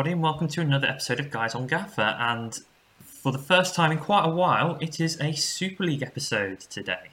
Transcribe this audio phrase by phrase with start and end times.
[0.00, 2.16] Everybody, and welcome to another episode of Guys on Gaffer.
[2.18, 2.58] And
[3.04, 7.10] for the first time in quite a while, it is a Super League episode today.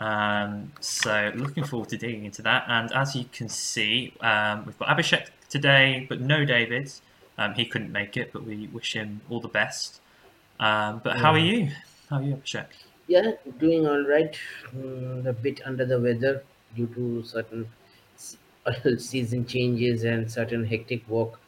[0.00, 2.64] Um, so, looking forward to digging into that.
[2.66, 6.90] And as you can see, um, we've got Abhishek today, but no David.
[7.38, 10.00] Um, he couldn't make it, but we wish him all the best.
[10.58, 11.70] Um, but how are you?
[12.10, 12.66] How are you, Abhishek?
[13.06, 14.36] Yeah, doing all right.
[14.76, 16.42] Mm, a bit under the weather
[16.74, 17.68] due to certain
[18.98, 21.38] season changes and certain hectic work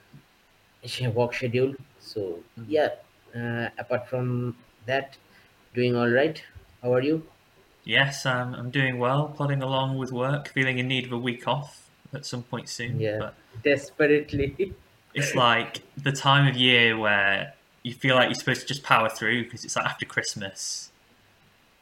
[1.15, 1.75] work schedule.
[2.01, 2.67] So Mhm.
[2.69, 2.89] yeah,
[3.35, 4.57] uh, apart from
[4.87, 5.17] that,
[5.75, 6.43] doing all right.
[6.83, 7.23] How are you?
[7.85, 11.47] Yes, um, I'm doing well, plodding along with work, feeling in need of a week
[11.49, 13.01] off at some point soon.
[13.01, 14.75] Yeah, But desperately.
[15.15, 19.09] it's like the time of year where you feel like you're supposed to just power
[19.09, 20.91] through because it's like after Christmas.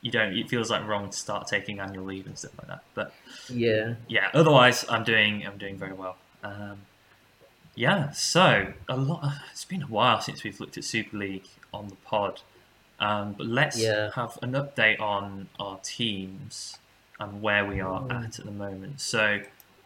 [0.01, 0.33] You don't.
[0.37, 2.85] It feels like wrong to start taking annual leave and stuff like that.
[2.95, 3.13] But
[3.49, 5.45] yeah, yeah, otherwise, I'm doing.
[5.45, 6.17] I'm doing very well.
[6.45, 6.83] Um,
[7.79, 8.11] yeah.
[8.11, 9.33] So a lot.
[9.53, 12.41] It's been a while since we've looked at Super League on the pod.
[13.01, 14.11] Um, but let's yeah.
[14.17, 16.77] have an update on our teams
[17.21, 18.25] and where we are Mm.
[18.27, 19.01] at at the moment.
[19.01, 19.41] So,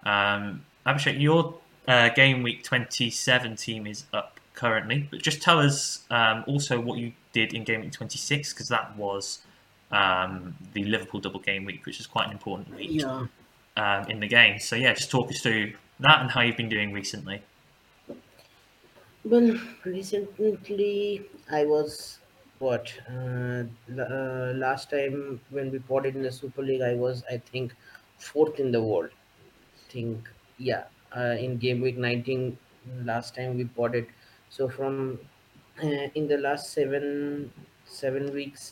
[0.05, 1.55] um, Abhishek, your
[1.87, 6.99] uh, game week 27 team is up currently, but just tell us um, also what
[6.99, 9.41] you did in game week 26 because that was
[9.91, 13.27] um, the Liverpool double game week, which is quite an important week Yeah.
[13.77, 14.59] um, in the game.
[14.59, 17.43] So, yeah, just talk us through that and how you've been doing recently.
[19.25, 22.21] Well, recently I was
[22.59, 23.65] what uh,
[23.99, 27.75] uh, last time when we it in the Super League, I was I think
[28.17, 29.11] fourth in the world.
[29.95, 30.29] think
[30.59, 30.85] yeah
[31.21, 32.43] uh, in game week 19
[33.11, 33.65] last time we
[34.01, 34.09] it
[34.57, 34.97] so from
[35.87, 37.07] uh, in the last seven
[38.01, 38.65] seven weeks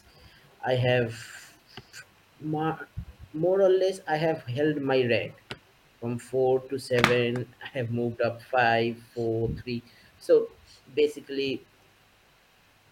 [0.73, 1.15] i have
[2.41, 2.89] more,
[3.33, 5.35] more or less i have held my rank.
[6.01, 9.83] From four to seven i have moved up five four three
[10.21, 10.51] so
[10.95, 11.63] basically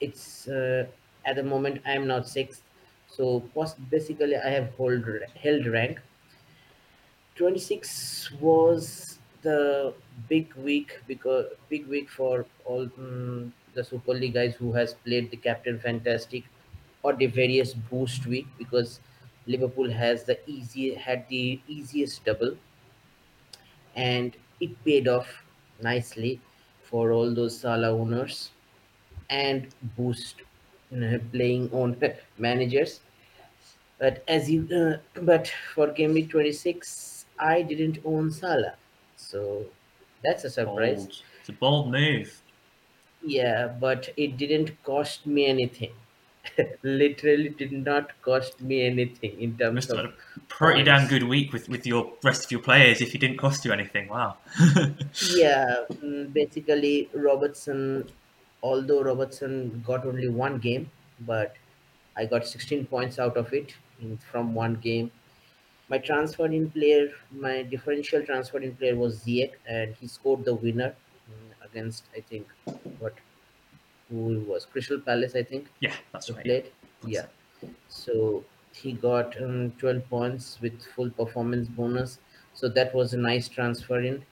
[0.01, 0.87] it's uh,
[1.25, 2.63] at the moment i am not sixth.
[3.09, 3.41] So
[3.91, 5.05] basically i have hold
[5.43, 6.01] held rank.
[7.35, 9.95] 26 was the
[10.29, 15.31] big week because big week for all mm, the super league guys who has played
[15.31, 16.45] the captain fantastic
[17.03, 19.01] or the various boost week because
[19.47, 22.57] liverpool has the easy had the easiest double.
[23.95, 25.45] And it paid off
[25.81, 26.41] nicely
[26.91, 28.53] for all those Salah owners
[29.31, 30.43] and boost
[31.33, 32.01] playing on
[32.39, 33.03] managers
[33.99, 38.77] but as you, uh, but for game week 26, I didn't own Salah,
[39.17, 39.73] so
[40.23, 41.09] that's a surprise.
[41.09, 41.25] Bold.
[41.41, 42.43] It's a bold move.
[43.23, 45.95] Yeah, but it didn't cost me anything.
[46.83, 50.13] Literally, did not cost me anything in terms must of a
[50.49, 51.11] pretty damn points.
[51.11, 54.09] good week with, with your rest of your players if it didn't cost you anything.
[54.09, 54.37] Wow.
[55.35, 58.09] Yeah, mm, basically Robertson.
[58.63, 61.55] Although Robertson got only one game, but
[62.17, 65.11] I got 16 points out of it in, from one game
[65.89, 70.55] My transfer in player, my differential transfer in player was Ziyech, and he scored the
[70.55, 70.95] winner
[71.31, 72.47] mm, against I think
[72.99, 73.15] what
[74.09, 76.47] who was Crystal Palace I think yeah, that's right.
[76.47, 76.73] Yeah, played.
[77.03, 77.29] Yeah,
[77.89, 82.21] so he got um, 12 points with full performance bonus.
[82.53, 84.27] So that was a nice transfer in.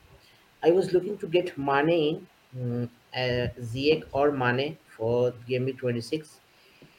[0.63, 5.79] I was looking to get Mane in, mm, uh, Ziyech or Mane for game week
[5.79, 6.41] 26,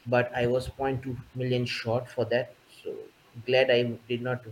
[0.06, 2.56] but I was point 0.2 million short for that.
[2.82, 2.96] So
[3.46, 4.44] glad I did not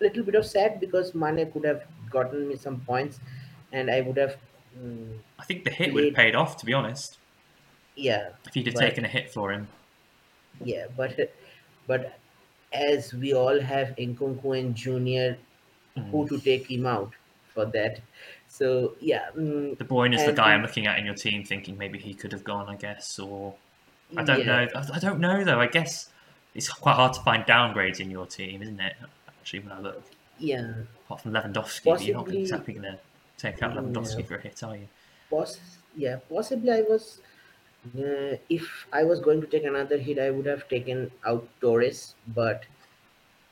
[0.00, 3.20] little bit of sad because Mane could have gotten me some points,
[3.72, 4.36] and I would have
[4.76, 7.18] mm, I think the hit would have paid off, to be honest,
[7.96, 9.68] Yeah, if you'd have but taken a hit for him.
[10.64, 11.32] yeah, but
[11.86, 12.18] but
[12.72, 15.38] as we all have Nkunku and Junior,
[16.10, 16.28] who Mm.
[16.28, 17.12] to take him out
[17.54, 18.00] for that?
[18.48, 21.78] So yeah, mm, De Bruyne is the guy I'm looking at in your team, thinking
[21.78, 23.54] maybe he could have gone, I guess, or
[24.16, 24.68] I don't yeah, know.
[24.74, 25.60] I I don't know though.
[25.60, 26.12] I guess
[26.54, 28.96] it's quite hard to find downgrades in your team, isn't it?
[29.28, 30.02] Actually, when I look,
[30.38, 30.72] yeah,
[31.04, 33.00] apart from Lewandowski, but you're not possibly, exactly going to
[33.40, 34.88] take out yeah, Lewandowski for a hit, are you?
[35.30, 37.20] poss- yeah, possibly I was.
[37.96, 42.14] Uh, if I was going to take another hit, I would have taken out Torres,
[42.28, 42.66] but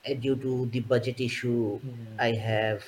[0.09, 2.19] uh, due to the budget issue Yeah.
[2.19, 2.85] I have,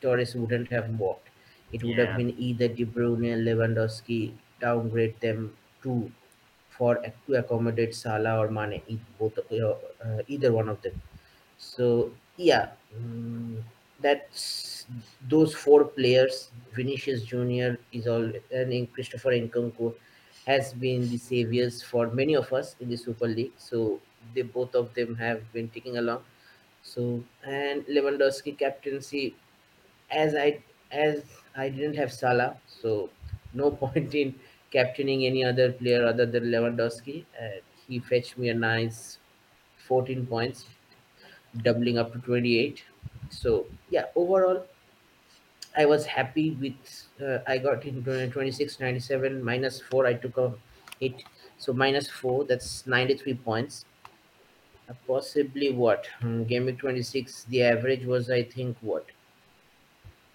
[0.00, 1.28] Torres wouldn't have worked.
[1.72, 6.12] It would have been either De Bruyne, Lewandowski, downgrade them to
[6.70, 6.96] for
[7.26, 8.82] to accommodate Salah or Mane,
[9.18, 11.02] both uh, uh, either one of them.
[11.58, 13.62] So yeah, mm,
[14.00, 14.77] that's
[15.28, 16.50] those four players.
[16.74, 19.94] Vinicius Junior is all, and Christopher Nkunku
[20.46, 23.52] has been the saviors for many of us in the Super League.
[23.56, 24.00] So
[24.34, 26.22] they both of them have been ticking along.
[26.82, 29.34] So and Lewandowski captaincy,
[30.10, 31.22] as I as
[31.56, 33.10] I didn't have Salah, so
[33.52, 34.34] no point in
[34.70, 37.24] captaining any other player other than Lewandowski.
[37.40, 39.18] Uh, he fetched me a nice
[39.86, 40.66] 14 points,
[41.62, 42.84] doubling up to 28.
[43.30, 44.66] So yeah, overall
[45.78, 48.02] I was happy with uh, I got in
[48.32, 50.58] 26 97 minus 4 I took a
[51.00, 51.24] hit
[51.56, 53.86] so minus 4 that's 93 points
[54.88, 59.12] uh, possibly what Hmm, game week 26 the average was I think what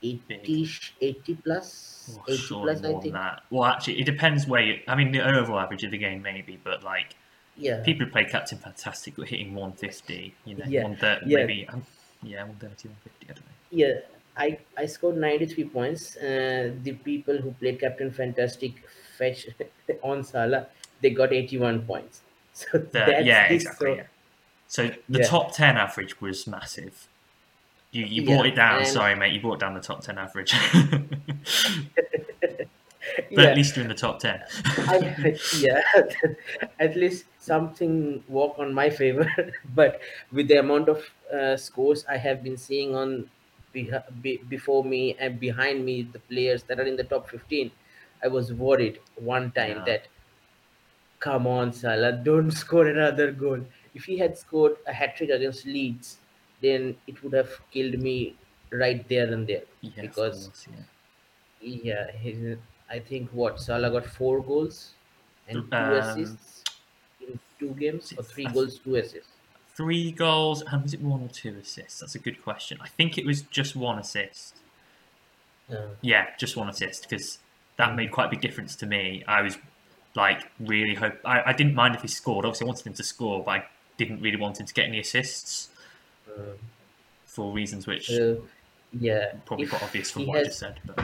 [0.01, 1.69] 80 80 plus
[2.09, 3.43] Oh, 80 plus I think that.
[3.49, 4.83] Well, actually, it depends where you.
[4.87, 7.15] I mean, the overall average of the game maybe, but like
[7.55, 10.37] yeah people who play Captain Fantastic were hitting 150.
[10.45, 11.47] You know, Yeah, 130, yeah.
[11.47, 11.67] maybe.
[11.69, 11.87] Um,
[12.21, 13.29] yeah, 130, 150.
[13.29, 13.55] I don't know.
[13.71, 13.99] yeah
[14.38, 18.74] I I scored 93 points uh, the people who played Captain Fantastic
[19.18, 19.47] fetch
[20.03, 20.68] on Salah
[21.01, 22.21] they got 81 points
[22.53, 23.88] so The- yeah, exactly.
[23.91, 24.03] so- yeah.
[24.68, 25.27] So the Yeah.
[25.27, 27.07] top 10 average was massive.
[27.91, 28.83] You, you Yeah, brought it down.
[28.85, 29.33] Sorry, mate.
[29.33, 30.51] You brought down the top 10 average.
[30.81, 32.68] but
[33.29, 33.41] yeah.
[33.44, 34.41] at least you're in the top 10.
[34.77, 35.81] I, yeah,
[36.79, 39.29] at least something work on my favor.
[39.75, 40.00] but
[40.31, 43.29] with the amount of uh, scores I have been seeing on
[43.73, 47.71] be, before me and behind me, the players that are in the top 15,
[48.23, 49.85] I was worried one time Yeah.
[49.85, 50.07] that,
[51.19, 53.65] come on, Salah, don't score another goal.
[53.95, 56.17] If he had scored a hat trick against Leeds,
[56.61, 58.35] then it would have killed me
[58.71, 59.63] right there and there.
[59.83, 60.67] Of Because- course,
[61.61, 62.07] yeah.
[62.89, 64.93] I think what Salah got four goals
[65.47, 66.63] and two Um, assists
[67.21, 69.32] in two games, or three goals, two assists.
[69.75, 71.99] Three goals, and was it one or two assists?
[71.99, 72.77] That's a good question.
[72.81, 74.57] I think it was just one assist.
[75.71, 77.39] Uh, Yeah, just one assist because
[77.77, 79.23] that made quite a big difference to me.
[79.27, 79.57] I was
[80.15, 82.45] like really hope I, I didn't mind if he scored.
[82.45, 83.65] Obviously, I wanted him to score, but I
[83.97, 85.69] didn't really want him to get any assists
[86.27, 86.53] uh,
[87.25, 88.43] for reasons which so,
[88.99, 90.79] yeah, probably if quite obvious from what I just said.
[90.85, 91.03] But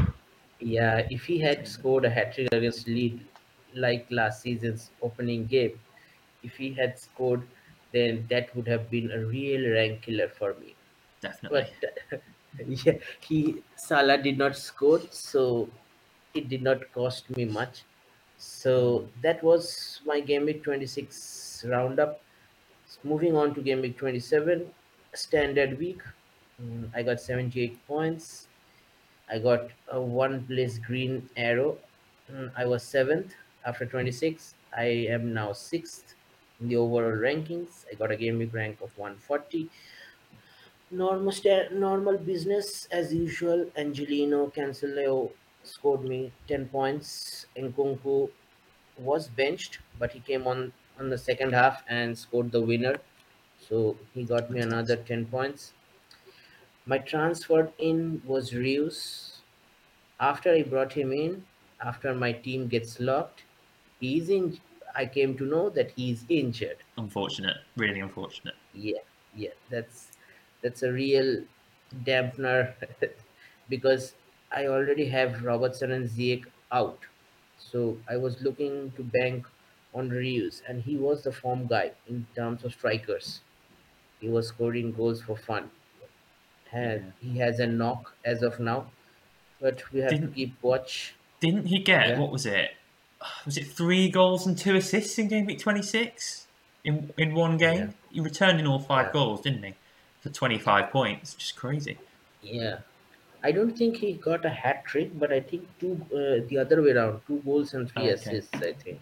[0.60, 3.24] Yeah, if he had scored a hat trick against Leeds
[3.74, 5.80] like last season's opening game,
[6.44, 7.42] if he had scored,
[7.92, 10.78] then that would have been a real rank killer for me.
[11.22, 11.74] definitely, But
[12.66, 15.72] yeah, he Salah did not score, so
[16.34, 17.84] it did not cost me much.
[18.38, 22.24] So that was my game week 26 roundup.
[23.04, 24.74] Moving on to game week 27,
[25.14, 26.02] standard week.
[26.62, 28.50] Mm, I got 78 points.
[29.30, 31.80] I got a one place green arrow.
[32.30, 34.56] Mm, I was seventh after 26.
[34.74, 34.86] I
[35.18, 36.16] am now sixth
[36.60, 37.86] in the overall rankings.
[37.92, 39.70] I got a game week rank of 140
[40.92, 43.72] normal sta- normal business as usual.
[43.76, 45.32] Angelino Cancelo
[45.64, 47.46] scored me 10 points.
[47.56, 48.32] Nkunku
[48.98, 52.98] was benched, but he came on on the second half and scored the winner.
[53.58, 55.74] So he got me another 10 points.
[56.86, 59.44] My transfer in was Reus.
[60.20, 61.48] After I brought him in,
[61.82, 63.46] after my team gets locked,
[64.00, 64.60] he's in.
[64.96, 66.78] I came to know that he's injured.
[66.98, 68.56] Unfortunate, really unfortunate.
[68.74, 69.00] yeah
[69.36, 69.56] yeah.
[69.70, 70.08] That's
[70.62, 71.44] that's a real
[72.06, 72.74] dampener
[73.70, 74.14] because
[74.52, 77.00] i already have robertson and Ziyech out.
[77.58, 79.46] So i was looking to bank
[79.94, 83.42] on Reus, and he was the form guy in terms of strikers.
[84.20, 85.72] He was scoring goals for fun.
[86.72, 88.92] Had he has a knock as of now
[89.62, 91.16] but we have to Didn't- keep watch.
[91.42, 92.20] Didn't he get Yeah.
[92.20, 92.72] what was it?
[93.46, 96.48] Was it three goals and two assists in game week twenty six
[96.84, 97.90] in in one game?
[97.90, 97.92] Yeah.
[98.10, 99.14] He returned in all five Yeah.
[99.14, 99.78] goals, didn't he?
[100.22, 102.04] For twenty five points, just crazy.
[102.42, 102.82] Yeah,
[103.44, 106.82] I don't think he got a hat trick, but I think two uh, the other
[106.82, 108.10] way around, two goals and three Okay.
[108.10, 108.62] assists.
[108.62, 109.02] I think.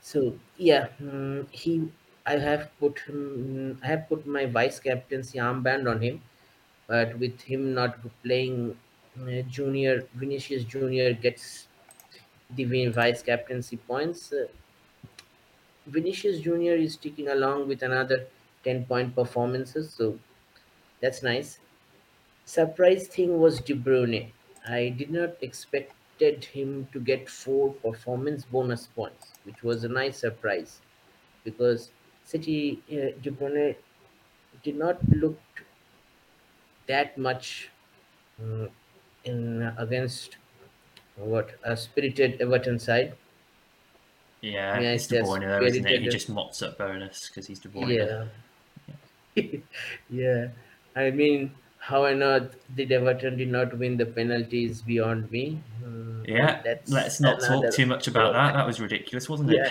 [0.00, 1.92] So yeah, mm, he.
[2.26, 3.78] I have put him.
[3.82, 6.22] I have put my vice captaincy armband on him,
[6.86, 8.78] but with him not playing,
[9.20, 11.68] uh, Junior Vinicius Junior gets
[12.56, 14.32] the vice captaincy points.
[14.32, 14.46] Uh,
[15.86, 18.28] Vinicius Junior is ticking along with another
[18.62, 20.20] ten point performances, so
[21.00, 21.60] that's nice.
[22.44, 24.34] Surprise thing was De Bruyne.
[24.66, 30.18] I did not expected him to get four performance bonus points, which was a nice
[30.20, 30.82] surprise
[31.44, 31.92] because
[32.24, 33.76] City uh, De Bruyne
[34.62, 35.40] did not look
[36.86, 37.70] that much
[38.42, 38.68] uh,
[39.24, 40.38] in against
[41.16, 43.14] what a spirited Everton side.
[44.40, 46.02] Yeah, Yeah, it's De Bruyne though, isn't it?
[46.02, 48.28] He just mops up bonus because he's De Bruyne.
[49.36, 49.50] Yeah.
[50.10, 50.48] yeah.
[50.94, 55.60] I mean, how or not did Everton did not win the penalties beyond me.
[55.82, 58.54] Hmm, Yeah, that's let's not talk too much about that.
[58.54, 59.70] That was ridiculous, wasn't it?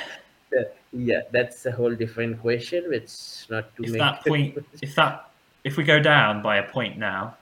[0.52, 2.86] Yeah, yeah, that's a whole different question.
[2.92, 5.30] It's not to If that point, if that,
[5.64, 7.38] if we go down by a point now,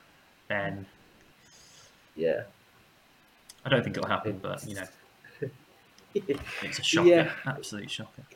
[0.48, 0.86] then
[2.15, 2.43] Yeah.
[3.65, 4.87] I don't think it'll happen, but you know,
[6.61, 7.33] it's a shocker, Yeah.
[7.45, 8.27] absolute shocker.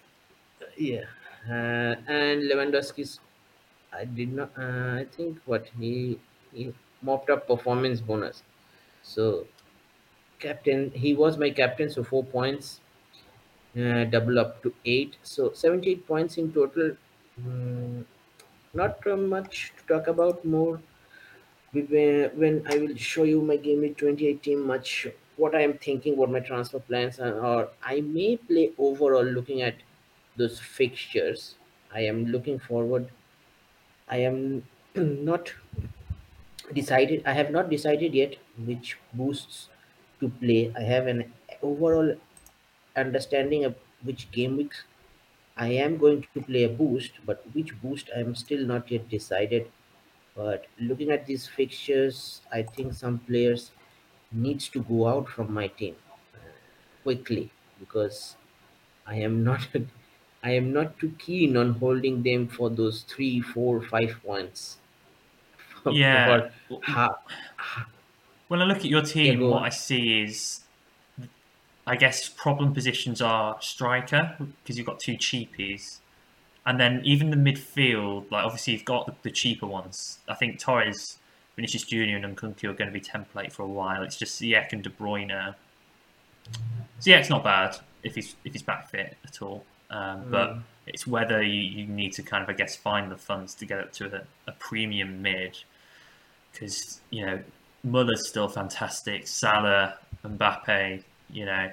[0.78, 1.06] Yeah.
[1.48, 3.20] Uh, and Lewandowski's,
[3.92, 8.44] I did not, uh, I think what he, he mopped up performance bonus.
[9.02, 9.50] So,
[10.40, 12.82] captain, he was my captain, so four points,
[13.78, 15.18] uh, double up to eight.
[15.24, 16.98] So, 78 points in total.
[17.40, 18.06] Mm,
[18.74, 20.84] not uh, much to talk about more
[21.84, 26.30] when I will show you my game week 2018 much what I am thinking, what
[26.32, 29.76] my transfer plans are, or I may play overall looking at
[30.38, 31.58] those fixtures.
[31.92, 33.12] I am looking forward.
[34.08, 35.54] I am not
[36.74, 37.22] decided.
[37.26, 39.70] I have not decided yet which boosts
[40.20, 40.72] to play.
[40.76, 42.16] I have an overall
[42.96, 44.84] understanding of which game weeks
[45.58, 49.10] I am going to play a boost, but which boost I am still not yet
[49.10, 49.72] decided.
[50.36, 53.72] But looking at these fixtures, I think some players
[54.32, 55.96] needs to go out from my team
[56.36, 56.38] uh,
[57.04, 58.38] quickly because
[59.08, 59.68] I am not
[60.44, 64.80] I am not too keen on holding them for those three, four, five points.
[65.86, 66.50] Yeah.
[68.48, 69.64] When I look at your team, go what.
[69.64, 70.66] I see is,
[71.88, 76.00] I guess, problem positions are striker because you've got two cheapies,
[76.66, 78.30] and then even the midfield.
[78.32, 80.20] Like obviously you've got the, the cheaper ones.
[80.28, 81.18] I think Torres,
[81.56, 84.04] Vinicius Junior, and Nkunku are going to be template for a while.
[84.04, 85.56] It's just Ziyech and De Bruyne.
[87.02, 90.64] Ziyech's not bad if he's if he's back fit at all, um, but Mm.
[90.88, 93.80] it's whether you, you need to kind of I guess find the funds to get
[93.80, 95.58] up to a, a premium mid
[96.52, 97.44] because you know
[97.84, 99.28] Muller's still fantastic.
[99.28, 101.72] Salah, Mbappe, you know,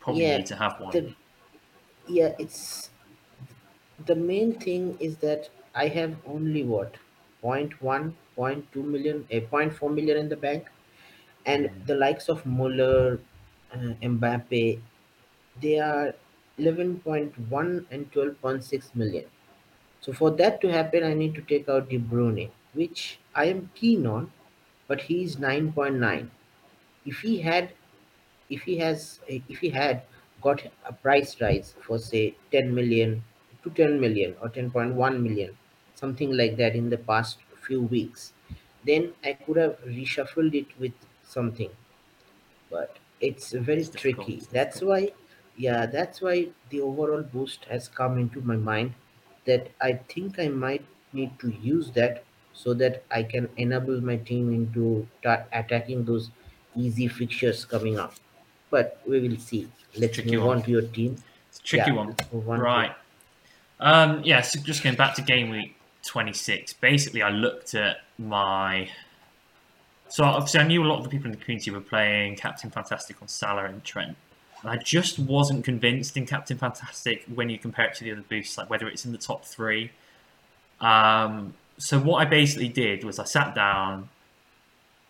[0.00, 0.92] probably Yeah, need to have one.
[0.92, 1.14] the
[2.10, 2.90] yeah, it's
[4.06, 6.96] the main thing is that I have only what
[7.40, 10.68] point one, point two million, a point four million in the bank,
[11.46, 11.84] and hmm.
[11.86, 13.20] the likes of Muller,
[13.72, 14.82] uh, Mbappe,
[15.60, 16.14] they are
[16.58, 19.26] eleven point one and twelve point six million.
[20.00, 23.70] So for that to happen, I need to take out De Bruyne, which I am
[23.74, 24.32] keen on,
[24.88, 26.32] but he's nine point nine.
[27.06, 27.74] If he had
[28.50, 30.04] if he has eh, if he had
[30.40, 33.24] got a price rise for say 10 million
[33.62, 35.56] to 10 million or 10.1 million
[35.94, 38.32] something like that in the past few weeks.
[38.84, 41.70] Then i could have reshuffled it with something.
[42.70, 44.36] But it's very It's tricky.
[44.36, 44.86] It's that's difficult.
[44.90, 45.12] why
[45.56, 48.94] yeah that's why the overall boost has come into my mind
[49.44, 54.16] that i think i might need to use that so that i can enable my
[54.16, 56.30] team into ta- attacking those
[56.74, 58.14] easy fixtures coming up
[58.70, 60.56] but we will see let's tricky move one.
[60.58, 61.16] on to your team
[61.48, 62.92] It's a tricky yeah, one, let's move on to- right?
[63.80, 65.74] Um, yeah, so just going back to game week
[66.04, 66.72] twenty six.
[66.74, 68.90] Basically, I looked at my.
[70.08, 72.68] So obviously, I knew a lot of the people in the community were playing Captain
[72.68, 74.16] Fantastic on Salah and Trent.
[74.60, 78.24] And I just wasn't convinced in Captain Fantastic when you compare it to the other
[78.28, 79.92] boosts, like whether it's in the top three.
[80.80, 84.10] Um, so what I basically did was I sat down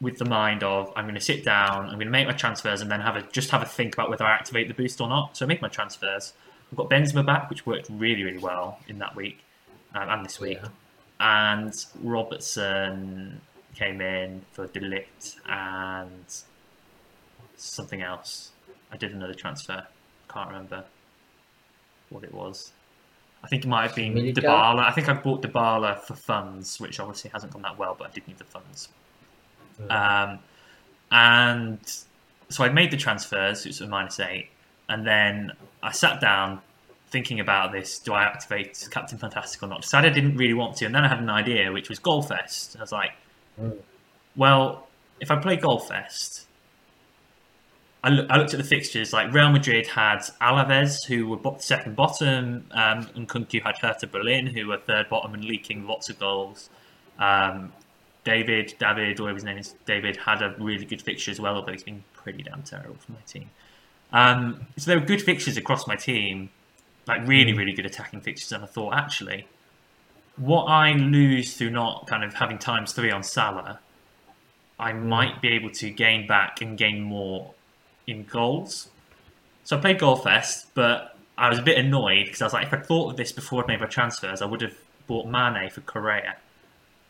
[0.01, 2.81] with the mind of I'm going to sit down, I'm going to make my transfers,
[2.81, 5.09] and then have a just have a think about whether I activate the boost or
[5.09, 5.37] not.
[5.37, 6.33] So I make my transfers.
[6.71, 9.41] I've got Benzema back, which worked really really well in that week
[9.95, 10.69] um, and this week, Yeah.
[11.21, 13.41] and Robertson
[13.75, 16.25] came in for De Ligt and
[17.57, 18.51] something else.
[18.93, 19.87] I did another transfer.
[20.29, 20.85] Can't remember
[22.09, 22.73] what it was.
[23.43, 24.35] I think it might have been Militao?
[24.35, 24.81] Dybala.
[24.85, 28.11] I think I bought Dybala for funds, which obviously hasn't gone that well, but I
[28.13, 28.89] did need the funds.
[29.89, 30.39] Um,
[31.11, 31.79] and
[32.49, 34.49] so I made the transfers, it was a minus eight,
[34.89, 36.61] and then I sat down
[37.11, 37.99] thinking about this.
[37.99, 39.83] Do I activate Captain Fantastic or not?
[39.83, 42.77] Decided I didn't really want to, and then I had an idea, which was Goalfest.
[42.77, 43.11] I was like,
[43.61, 43.77] Mm.
[44.37, 44.87] well,
[45.21, 46.45] if I play Goalfest,
[48.03, 49.13] I, I looked at the fixtures.
[49.13, 54.07] Like Real Madrid had Alaves, who were bo- second bottom, um, and Nkunku had Hertha
[54.07, 56.71] Berlin, who were third bottom and leaking lots of goals.
[57.19, 57.73] Um,
[58.25, 61.73] David, David, whatever his name is, David had a really good fixture as well, although
[61.73, 63.51] he's been pretty damn terrible for my team.
[64.13, 66.51] Um, so there were good fixtures across my team,
[67.07, 68.53] like really, really good attacking fixtures.
[68.53, 69.47] And I thought, actually,
[70.37, 73.81] what I lose through not kind of having times three on Salah,
[74.79, 77.55] I might be able to gain back and gain more
[78.07, 78.89] in goals.
[79.65, 82.73] So I played Goalfest, but I was a bit annoyed because I was like, if
[82.73, 85.81] I thought of this before I made my transfers, I would have bought Mane for
[85.83, 86.37] Correa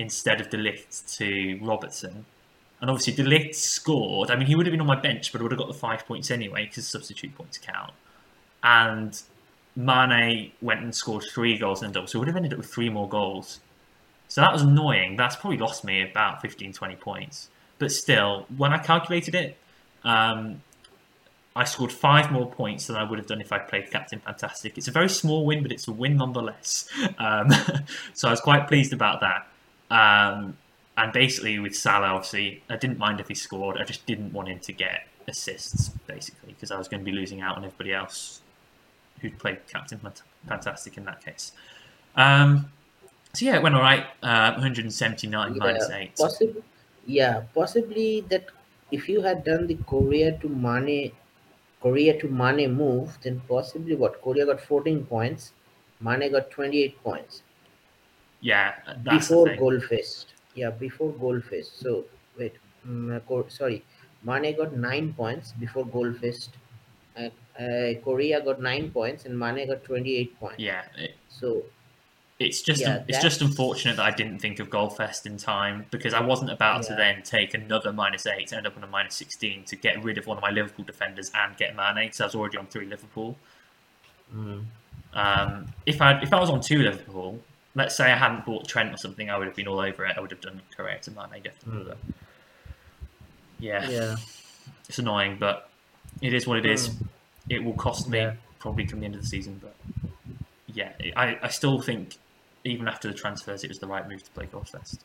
[0.01, 2.25] instead of De Ligt to Robertson.
[2.81, 4.31] And obviously, De Ligt scored.
[4.31, 5.75] I mean, he would have been on my bench, but I would have got the
[5.75, 7.93] five points anyway because substitute points count.
[8.63, 9.21] And
[9.77, 12.73] Mane went and scored three goals in double, so I would have ended up with
[12.73, 13.61] three more goals.
[14.29, 15.17] So that was annoying.
[15.17, 17.51] That's probably lost me about 15, 20 points.
[17.79, 19.57] but still, when I calculated it,
[20.05, 20.63] um,
[21.55, 24.79] I scored five more points than I would have done if I'd played Captain Fantastic.
[24.79, 26.89] It's a very small win, but it's a win nonetheless.
[27.19, 27.51] Um,
[28.15, 29.47] so I was quite pleased about that.
[29.91, 30.57] Um,
[30.97, 33.79] and basically, with Salah, obviously, I didn't mind if he scored.
[33.79, 37.17] I just didn't want him to get assists, basically, because I was going to be
[37.17, 38.43] losing out on everybody else
[39.21, 40.01] who'd played Captain
[40.49, 41.53] Fantastic in that case.
[42.17, 42.71] Um,
[43.35, 44.07] so yeah, it went all right.
[44.23, 46.17] Uh, 179 Yeah, minus eight.
[46.17, 46.63] possibly.
[47.07, 48.47] Yeah, possibly that
[48.91, 51.13] if you had done the Correa to Mane,
[51.81, 55.53] Correa to Mane move, then possibly what Correa got 14 points,
[56.01, 57.43] Mane got 28 points
[58.41, 59.81] Yeah, before goal.
[60.55, 61.79] Yeah, before goal fest.
[61.81, 62.05] So
[62.39, 62.55] wait,
[62.89, 63.85] uh, sorry,
[64.23, 66.51] Mane got nine points before goal fest.
[67.17, 67.29] Uh,
[67.61, 70.59] uh, Correa got nine points and Mane got 28 points.
[70.59, 71.65] Yeah, it, So
[72.41, 76.15] it's just Yeah, it's just unfortunate that I didn't think of Goalfest in time because
[76.15, 79.63] I wasn't about to then take another minus eight, end up on a minus sixteen
[79.65, 82.35] to get rid of one of my Liverpool defenders and get Mane because I was
[82.35, 83.37] already on three Liverpool.
[84.35, 84.65] mm,
[85.13, 87.41] Um, if I if I was on two Liverpool,
[87.75, 90.17] let's say I hadn't bought Trent or something, I would have been all over it.
[90.17, 91.85] I would have done Correa to Mane definitely.
[91.89, 92.15] Mm.
[93.59, 94.17] Yeah, yeah,
[94.89, 95.73] it's annoying, but
[96.23, 96.91] it is what it is.
[96.91, 97.09] Mm.
[97.49, 98.37] It will cost me Yeah.
[98.59, 99.77] probably come the end of the season, but
[100.67, 102.19] yeah, I, I still think
[102.65, 105.05] even after the transfers, it was the right move to play Goalfest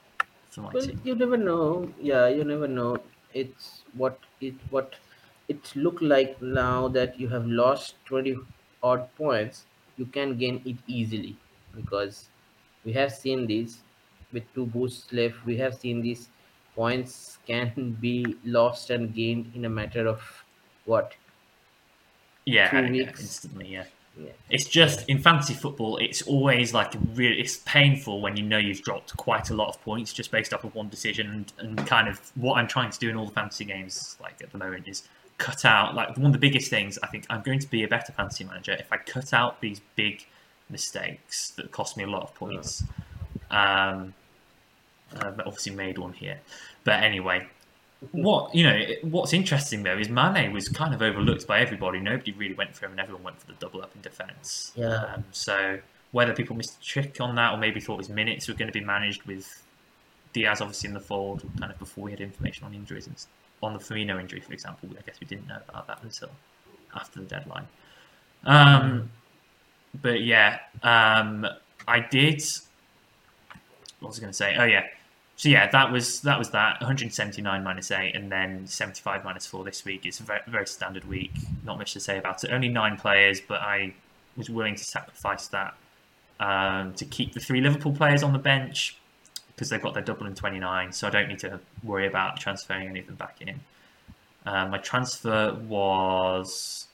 [0.50, 1.04] for my Well, team.
[1.04, 1.94] you never know.
[1.98, 3.10] Yeah, you never know.
[3.34, 5.00] It's what it what
[5.48, 8.36] it look like now that you have lost twenty
[8.84, 9.66] odd points.
[9.96, 11.42] You can gain it easily
[11.74, 12.30] because
[12.86, 13.80] we have seen this
[14.32, 15.46] with two boosts left.
[15.46, 16.30] We have seen these
[16.76, 20.22] points can be lost and gained in a matter of
[20.86, 21.14] what?
[22.46, 23.22] Yeah, two yeah, weeks.
[23.22, 23.68] instantly.
[23.70, 23.86] Yeah,
[24.20, 24.32] Yeah.
[24.50, 28.82] it's just in fantasy football, it's always like really it's painful when you know you've
[28.84, 31.28] dropped quite a lot of points just based off of one decision.
[31.60, 34.42] And, and kind of what I'm trying to do in all the fantasy games, like
[34.44, 35.08] at the moment, is
[35.40, 37.00] cut out like one of the biggest things.
[37.02, 39.82] I think I'm going to be a better fantasy manager if I cut out these
[39.96, 40.26] big
[40.70, 42.84] mistakes that cost me a lot of points.
[43.52, 44.14] Um,
[45.16, 46.40] I've obviously made one here,
[46.84, 47.48] but anyway,
[48.12, 52.00] what you know, what's interesting though is Mane was kind of overlooked by everybody.
[52.00, 54.72] Nobody really went for him, and everyone went for the double up in defence.
[54.76, 55.14] Yeah.
[55.14, 55.80] Um, so
[56.12, 58.78] whether people missed a trick on that, or maybe thought his minutes were going to
[58.78, 59.64] be managed with
[60.34, 63.16] Diaz obviously in the fold, kind of before we had information on injuries and
[63.64, 64.90] on the Firmino injury, for example.
[64.92, 66.30] I guess we didn't know about that until
[66.94, 67.68] after the deadline.
[68.46, 69.10] Um,
[70.02, 71.46] but yeah, um,
[71.88, 72.44] I did.
[74.00, 74.56] What was I going to say?
[74.58, 74.86] Oh yeah,
[75.38, 79.64] so yeah, that was that was that 179 minus eight, and then 75 minus four
[79.66, 80.06] this week.
[80.06, 81.34] It's a very, very standard week.
[81.64, 82.52] Not much to say about it.
[82.52, 83.94] Only nine players, but I
[84.38, 85.76] was willing to sacrifice that
[86.40, 88.98] um, to keep the three Liverpool players on the bench
[89.48, 92.90] because they've got their double in 29, so I don't need to worry about transferring
[92.90, 93.62] any of them back in.
[94.46, 96.85] Um, my transfer was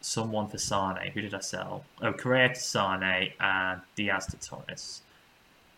[0.00, 1.10] someone for Sane.
[1.12, 1.84] Who did I sell?
[2.02, 5.02] Oh, Correa to Sane and Diaz to Torres.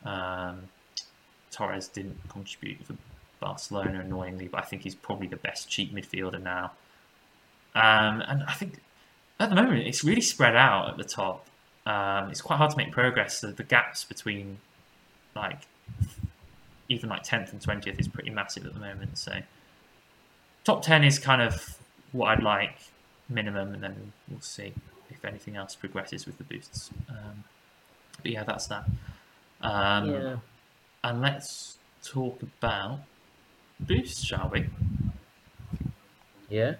[0.04, 0.68] Um,
[1.50, 2.96] Torres didn't contribute for
[3.40, 6.72] Barcelona, annoyingly, but I think he's probably the best cheap midfielder now.
[7.74, 8.80] Um, and I think
[9.40, 11.46] at the moment it's really spread out at the top.
[11.85, 13.38] Um, it's quite hard to make progress.
[13.38, 14.58] So the gaps between
[15.35, 15.58] like
[16.88, 19.18] even like tenth and twentieth is pretty massive at the moment.
[19.18, 19.32] So
[20.64, 21.78] top ten is kind of
[22.12, 22.76] what I'd like
[23.33, 24.73] minimum, and then we'll see
[25.11, 26.90] if anything else progresses with the boosts.
[27.09, 27.45] Um,
[28.23, 28.85] but yeah, that's that.
[29.61, 30.37] Um, yeah.
[31.05, 33.01] and let's talk about
[33.81, 34.66] boosts, shall we?
[36.49, 36.75] Yeah.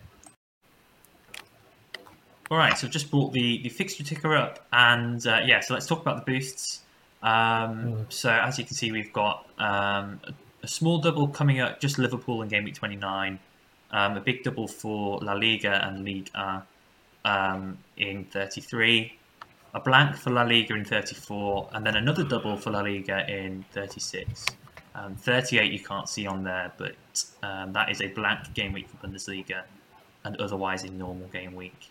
[2.51, 5.73] All right, so I've just brought the, the fixture ticker up, and uh, yeah, so
[5.73, 6.83] let's talk about the boosts.
[7.23, 11.81] Um, So as you can see, we've got um, a, a small double coming up,
[11.81, 13.39] just Liverpool in game week 29,
[13.93, 16.63] um, a big double for La Liga and Ligue 1
[17.25, 19.19] um, in 33,
[19.75, 23.65] a blank for La Liga in 34, and then another double for La Liga in
[23.73, 24.47] 36.
[24.95, 26.95] Um, 38 you can't see on there, but
[27.43, 29.63] um, that is a blank game week for Bundesliga
[30.25, 31.91] and otherwise a normal game week.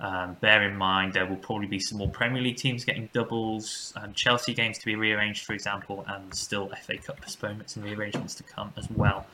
[0.00, 3.92] Um, bear in mind there will probably be some more Premier League teams getting doubles,
[4.14, 8.42] Chelsea games to be rearranged, for example, and still FA Cup postponements and rearrangements to
[8.42, 9.26] come as well.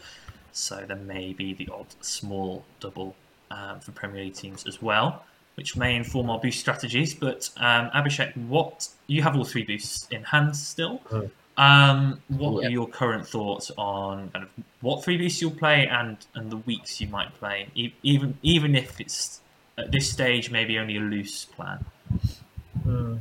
[0.56, 3.14] So there may be the odd small double
[3.50, 5.22] um, for Premier League teams as well,
[5.56, 7.14] which may inform our boost strategies.
[7.14, 11.02] But um, Abhishek, what you have all three boosts in hand still.
[11.10, 11.30] Mm.
[11.58, 12.68] Um, what Yeah.
[12.68, 16.58] are your current thoughts on kind of what three boosts you'll play and and the
[16.58, 19.40] weeks you might play, e- even even if it's
[19.78, 21.84] at this stage maybe only a loose plan.
[22.82, 23.16] Hmm.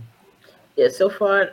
[0.78, 1.52] Yeah, so far,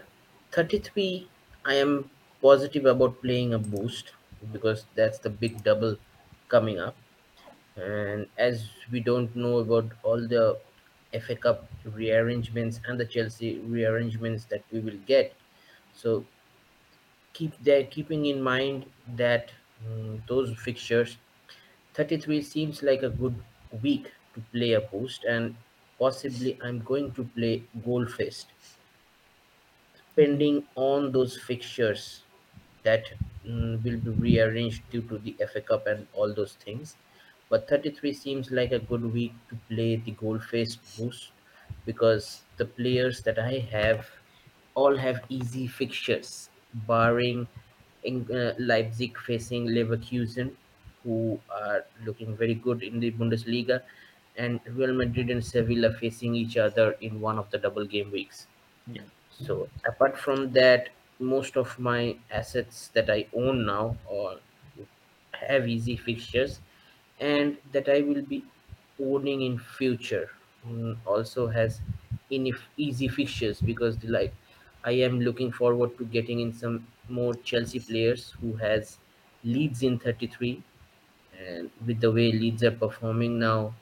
[0.52, 1.28] 33,
[1.64, 4.10] I am positive about playing a boost
[4.50, 5.96] because that's the big double
[6.48, 6.96] coming up.
[7.76, 10.60] And as we don't know about all the
[11.12, 15.36] FA Cup rearrangements and the Chelsea rearrangements that we will get,
[15.92, 16.26] so
[17.32, 19.52] keep that keeping in mind that
[19.84, 21.16] mm, those fixtures
[21.94, 23.42] 33 seems like a good
[23.82, 25.56] week to play a post and
[25.98, 28.52] possibly i'm going to play goal fest
[30.14, 32.24] depending on those fixtures
[32.82, 33.04] that
[33.46, 36.96] mm, will be rearranged due to the FA Cup and all those things.
[37.48, 41.32] But 33 seems like a good week to play the goal fest boost
[41.84, 44.08] because the players that I have
[44.74, 47.46] all have easy fixtures, barring
[48.02, 50.56] in, uh, Leipzig facing Leverkusen,
[51.02, 53.82] who are looking very good in the Bundesliga,
[54.36, 58.46] and Real Madrid and Sevilla facing each other in one of the double game weeks.
[58.86, 59.02] Yeah.
[59.30, 60.90] So apart from that,
[61.22, 64.40] most of my assets that I own now or
[65.34, 66.60] have easy fixtures
[67.18, 68.44] and that I will be
[69.00, 70.30] owning in future.
[70.66, 71.80] Mm, also has
[72.30, 74.34] in easy fixtures because the, like
[74.84, 78.98] I am looking forward to getting in some more Chelsea players who has
[79.42, 80.64] Leeds in 33
[81.36, 83.76] and with the way Leeds are performing now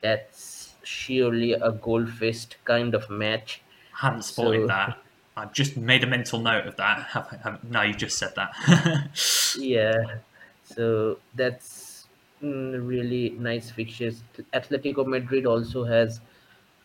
[0.00, 3.62] that's surely a goal fest kind of match.
[3.92, 4.98] I hadn't spotted so that.
[5.38, 6.98] I've just made a mental note of that.
[7.14, 9.08] Have, have, now you've just said that.
[9.54, 10.18] Yeah,
[10.62, 12.06] so that's
[12.42, 14.22] mm, really nice fixtures.
[14.52, 16.20] Atletico Madrid also has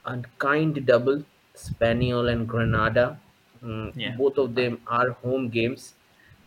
[0.05, 1.23] a kind double,
[1.55, 3.19] Espanyol and Granada.
[3.63, 4.15] Mm, yeah.
[4.17, 5.93] both of them are home games,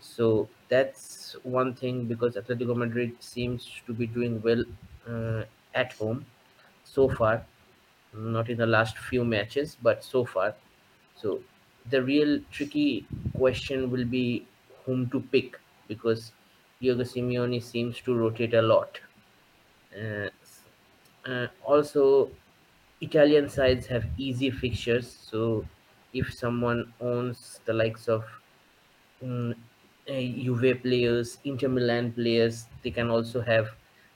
[0.01, 4.65] so that's one thing because Atletico Madrid seems to be doing well
[5.09, 6.27] uh, at home
[6.85, 7.47] so far.
[8.13, 10.55] Not in the last few matches, but so far.
[11.17, 11.41] So
[11.91, 14.47] the real tricky question will be
[14.85, 16.33] whom to pick because
[16.81, 19.01] Diego Simeone seems to rotate a lot.
[19.97, 20.29] Uh,
[21.27, 22.31] uh, also,
[23.01, 25.67] Italian sides have easy fixtures, so
[26.13, 28.25] if someone owns the likes of
[30.09, 33.69] Juve players, Inter Milan players, they can also have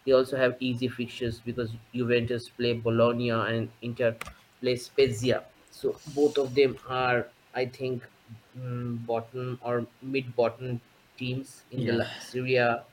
[0.06, 4.16] they also have easy fixtures because Juventus play Bologna and Inter
[4.60, 5.44] play Spezia.
[5.70, 8.08] So both of them are, I think,
[8.56, 10.80] mm, bottom or mid bottom
[11.16, 12.00] teams in the yeah.
[12.00, 12.86] La- Serie A.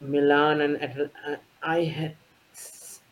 [0.00, 2.16] Milan and Atal- uh, I had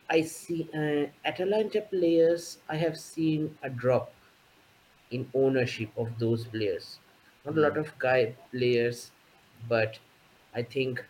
[0.08, 2.58] I see uh, Atalanta players.
[2.68, 4.14] I have seen a drop
[5.10, 7.00] in ownership of those players.
[7.44, 7.78] Not a lot Mm.
[7.78, 9.12] of guy players,
[9.68, 10.00] but
[10.54, 11.06] I think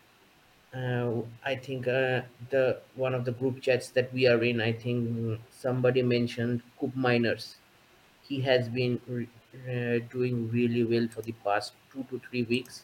[0.73, 4.61] uh, I think uh, the one of the group chats that we are in.
[4.61, 7.57] I think mm, somebody mentioned Koopmeiners.
[8.27, 9.29] He has been re-
[9.67, 12.83] uh, doing really well for the past two to three weeks.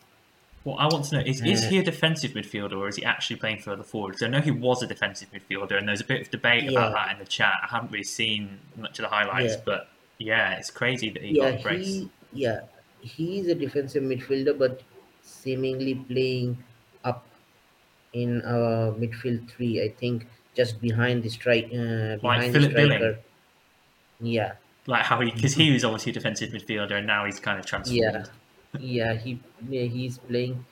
[0.63, 3.03] Well, I want to know is is Uh, he a defensive midfielder or is he
[3.03, 4.11] actually playing further forward?
[4.11, 6.93] Because I know he was a defensive midfielder and there's a bit of debate about
[6.93, 7.55] that in the chat.
[7.63, 11.33] I haven't really seen much of the highlights, yeah, but yeah, it's crazy that he
[11.33, 11.59] got yeah.
[11.59, 11.85] a brace.
[11.87, 12.61] He yeah
[13.01, 14.81] he is a defensive midfielder, but
[15.21, 16.63] seemingly playing
[17.03, 17.25] up
[18.13, 19.83] in uh, midfield three.
[19.83, 23.19] I think just behind the strike, uh, Like behind the Philip Billing, striker.
[24.19, 24.53] Yeah,
[24.87, 27.65] like how he, because he was obviously a defensive midfielder and now he's kind of
[27.83, 28.29] yeah, transformed.
[28.77, 29.13] yeah.
[29.15, 30.65] He yeah, he's playing.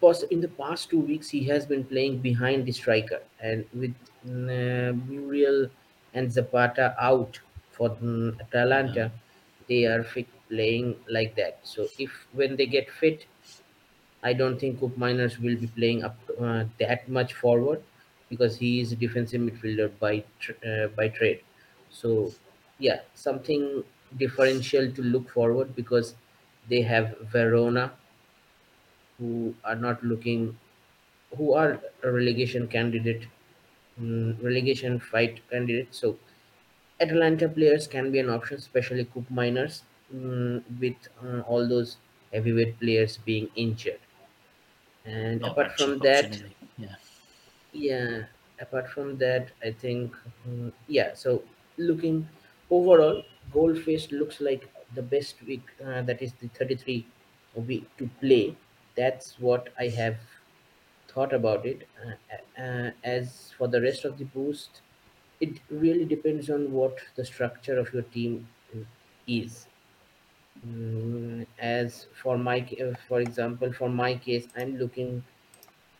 [0.00, 3.96] Pos- in the past two weeks, he has been playing behind the striker, and with
[4.26, 5.70] uh, Muriel
[6.14, 8.38] and Zapata out for mm,
[8.82, 9.10] Yeah.
[9.68, 11.60] They are fit playing like that.
[11.66, 13.26] So if when they get fit,
[14.22, 17.82] I don't think Koopmeiners will be playing up uh, that much forward
[18.28, 21.42] because he is a defensive midfielder by tr- uh, by trade.
[21.90, 22.34] So
[22.80, 23.84] yeah, something
[24.18, 26.16] differential to look forward because
[26.68, 27.98] they have Verona
[29.18, 30.58] who are not looking
[31.36, 33.28] who are a relegation candidate
[34.00, 35.94] mm, relegation fight candidate.
[35.94, 36.18] So
[37.00, 41.98] Atalanta players can be an option, especially Koopmeiners mm, with uh, all those
[42.32, 44.00] heavyweight players being injured.
[45.04, 46.42] And Not apart from that?
[46.78, 46.96] Yeah.
[47.72, 48.26] yeah,
[48.58, 50.14] apart from that, I think,
[50.46, 51.44] mm, yeah, so
[51.76, 52.28] looking
[52.70, 57.12] overall, Goalfest looks like the best week, uh, that is the 33
[57.54, 58.56] week to play.
[58.96, 60.18] That's what I have
[61.08, 61.88] thought about it.
[62.04, 64.82] Uh, uh, as for the rest of the boost,
[65.40, 68.48] it really depends on what the structure of your team
[69.26, 69.68] is.
[70.66, 72.66] Mm, as for my,
[73.08, 75.24] for example, for my case, I'm looking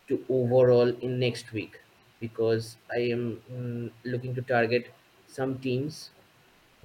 [0.07, 1.79] to overall in next week
[2.19, 4.95] because I am mm, looking to target
[5.27, 6.11] some teams.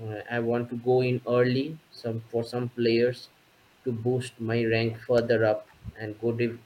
[0.03, 3.29] Uh, I want to go in early some for some players
[3.85, 6.61] to boost my rank further up and go div-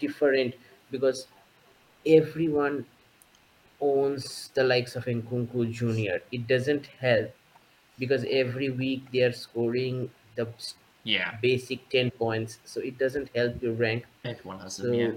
[0.00, 0.54] different
[0.90, 1.28] because
[2.06, 2.86] everyone
[3.80, 6.20] owns the likes of Nkunku Jr.
[6.32, 7.34] It doesn't help
[7.98, 10.48] because every week they are scoring the
[11.04, 14.06] Yeah, basic 10 points, so it doesn't help your rank.
[14.24, 15.12] everyone has them.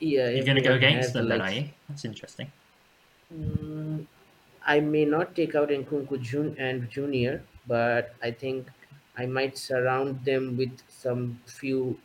[0.00, 1.70] Yeah, yeah, you're going to go against them, then, are you?
[1.88, 2.52] That's interesting.
[3.32, 4.06] Mm,
[4.66, 8.68] I may not take out Nkunku Jun and Junior, but I think
[9.16, 11.98] I might surround them with some few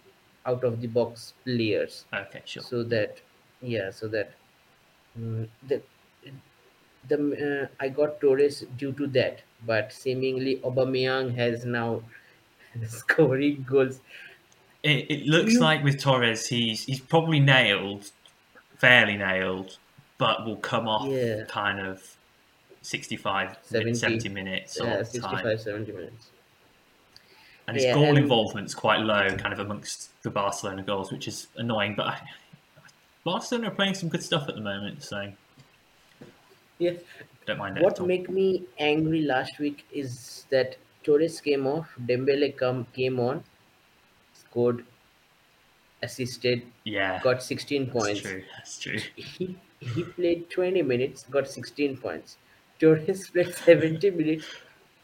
[0.45, 2.63] out of the box players Okay, sure.
[2.63, 3.21] so that
[3.61, 4.33] yeah, so that
[5.17, 5.81] mm, the
[7.07, 7.17] the
[7.71, 12.03] uh, I got Torres due to that, but seemingly Aubameyang has now
[12.87, 14.01] scoring goals.
[14.83, 18.11] It, it looks You like with Torres, he's he's probably nailed,
[18.77, 19.77] fairly nailed,
[20.17, 22.17] but will come off yeah, kind of
[22.81, 25.53] 65, 70 70 minutes yeah, of time.
[25.53, 26.31] 65 70 minutes.
[27.67, 31.27] And his Yeah, goal and involvement's quite low, kind of amongst the Barcelona goals, which
[31.27, 31.95] is annoying.
[31.95, 32.21] But I,
[33.23, 35.33] Barcelona are playing some good stuff at the moment, so
[36.79, 36.97] yeah,
[37.45, 37.83] don't mind that.
[37.83, 43.43] What made me angry last week is that Torres came off, Dembele come came on,
[44.33, 44.85] scored,
[46.01, 48.21] assisted, Yeah, got 16 that's points.
[48.21, 48.43] true.
[48.57, 49.01] That's true.
[49.15, 52.37] He he played 20 minutes, got 16 points.
[52.81, 54.47] Torres played 70 minutes,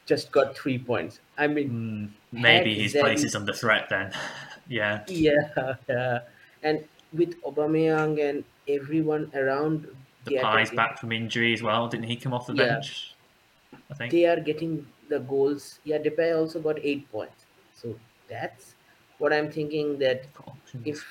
[0.07, 1.19] just got three points.
[1.37, 4.11] I mean, Mm, maybe his place is under threat then.
[4.67, 6.19] yeah, yeah, yeah,
[6.63, 9.87] and with Aubameyang and everyone around
[10.25, 11.87] Depay's attacking, back from injury as well.
[11.87, 13.13] Didn't he come off the yeah, bench?
[13.91, 14.11] I think.
[14.11, 15.79] they are getting the goals.
[15.83, 17.45] Yeah, Depay also got eight points.
[17.73, 17.95] So
[18.27, 18.75] that's
[19.19, 20.25] what I'm thinking that
[20.83, 21.05] if,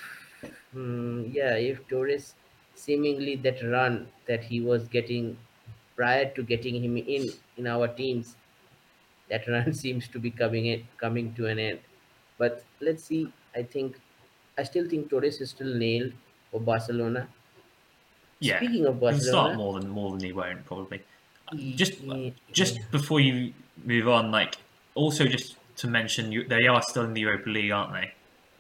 [0.75, 2.35] mm, yeah, if Torres
[2.75, 5.39] seemingly that run that he was getting
[5.97, 7.25] prior to getting him in
[7.57, 8.37] in our teams,
[9.29, 11.81] that run seems to be coming in, coming to an end.
[12.39, 13.35] But let's see.
[13.55, 14.01] I think
[14.59, 16.15] I still think Torres is still nailed
[16.51, 17.35] for Barcelona.
[18.39, 21.03] Yeah, Speaking of he'll start more than more than he won't probably.
[21.75, 24.57] Just y- just before you move on, like
[24.95, 28.15] also just to mention, you, they are still in the Europa League, aren't they?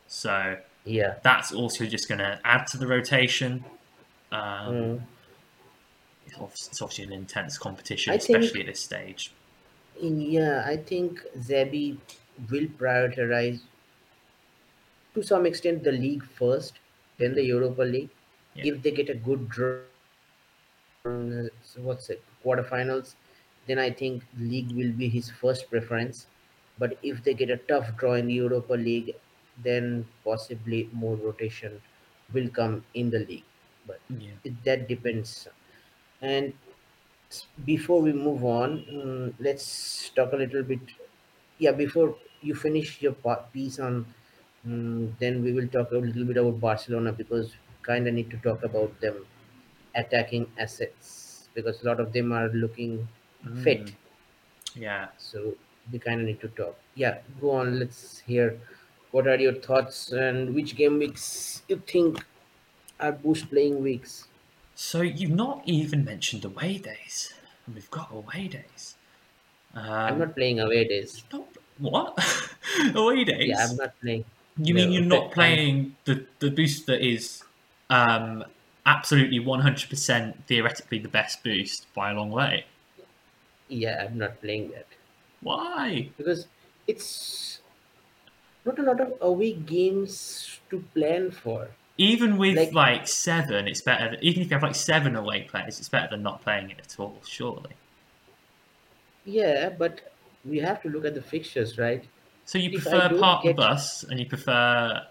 [0.07, 3.67] So yeah, that's also just going to add to the rotation.
[4.33, 5.07] Um, mm.
[6.27, 9.33] It's obviously an intense competition, I think especially at this stage.
[10.01, 11.97] Yeah, I think Xavi
[12.51, 13.61] will prioritize
[15.15, 16.75] to some extent the league first,
[17.19, 18.11] then the Europa League.
[18.55, 19.79] Yeah, If they get a good draw,
[21.77, 23.15] what's it, quarterfinals,
[23.67, 26.27] then I think league will be his first preference.
[26.79, 29.15] But if they get a tough draw in the Europa League,
[29.63, 31.81] then possibly more rotation
[32.33, 33.45] will come in the league.
[33.87, 34.33] But yeah.
[34.45, 35.49] it, that depends.
[36.21, 36.55] And
[37.65, 40.81] before we move on, mm, let's talk a little bit
[41.59, 43.15] yeah before you finish your
[43.53, 44.15] piece on
[44.67, 48.39] mm, then we will talk a little bit about barcelona because kind of need to
[48.39, 49.27] talk about them
[49.95, 53.09] attacking assets because a lot of them are looking
[53.45, 53.97] Mm, fit
[54.75, 55.11] yeah.
[55.17, 55.57] so
[55.93, 56.79] we kind of need to talk.
[56.95, 57.79] Yeah go on.
[57.79, 58.61] Let's hear
[59.11, 62.25] what are your thoughts and which game weeks you think
[63.01, 64.29] are boost playing weeks
[64.77, 67.35] So you've not even mentioned away days.
[67.67, 68.97] And we've got away days.
[70.07, 72.19] i'm Um, not playing away days not what
[72.95, 73.45] away days?
[73.49, 74.25] yeah i'm not playing
[74.57, 77.43] You mean you're not playing the the boost that is
[77.91, 78.45] um,
[78.87, 82.67] absolutely 100% theoretically the best boost by a long way?
[83.69, 84.87] yeah i'm not playing that
[85.41, 86.13] Why?
[86.17, 86.47] because
[86.87, 87.61] it's
[88.67, 91.71] not a lot of away games to plan for.
[91.99, 94.11] Even with Like, like seven, it's better.
[94.11, 96.79] Than, even if you have like seven away players, it's better than not playing it
[96.79, 97.21] at all.
[97.27, 97.71] Surely.
[99.25, 100.13] yeah, but
[100.45, 102.05] we have to look at the fixtures, right?
[102.45, 105.03] So you If prefer Park the get Bus and you prefer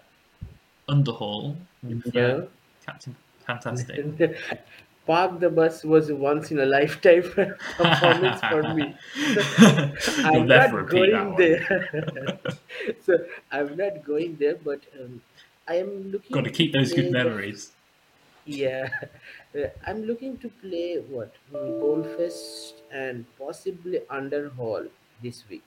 [0.88, 2.48] Underhaul and you prefer no,
[2.84, 3.96] Captain Fantastic.
[5.06, 7.22] Park the Bus was a once in a lifetime
[7.76, 8.94] performance for me.
[10.24, 12.38] I'm never not going there.
[13.04, 13.18] so
[13.52, 15.22] I'm not going there, but um,
[15.68, 17.74] I am looking to to keep those good play the memories.
[18.46, 18.88] Yeah,
[19.86, 25.66] I'm looking to play what Goalfest and possibly Underhaul this week.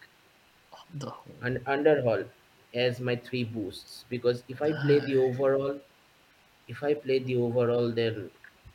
[0.73, 1.35] Underhaul.
[1.41, 2.29] And Underhaul
[2.73, 5.79] as my three boosts because if I play the overall,
[6.67, 8.31] if I play the overall, then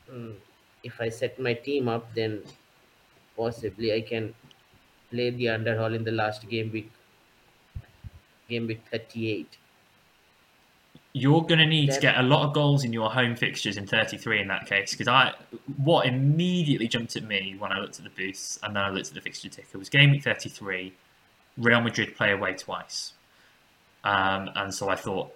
[0.09, 0.39] mm,
[0.83, 2.43] if I set my team up, then
[3.35, 4.35] possibly I can
[5.11, 6.91] play the Underhaul in the last game week,
[8.47, 9.57] game week 38.
[11.17, 13.87] You're going to need to get a lot of goals in your home fixtures in
[13.87, 15.31] 33 in that case, because I,
[15.77, 19.07] what immediately jumped at me when I looked at the boosts and then I looked
[19.07, 20.91] at the fixture ticker was game week 33.
[21.57, 23.13] Real Madrid play away twice,
[24.03, 25.33] um, and so I thought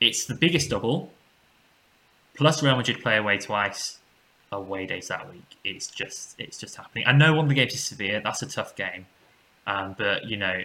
[0.00, 1.12] it's the biggest double.
[2.34, 4.00] plus Real Madrid play away twice,
[4.50, 5.56] away days that week.
[5.62, 7.04] It's just it's just happening.
[7.06, 8.20] I know one of the games is Sevilla.
[8.24, 9.06] That's a tough game,
[9.68, 10.62] um, but you know,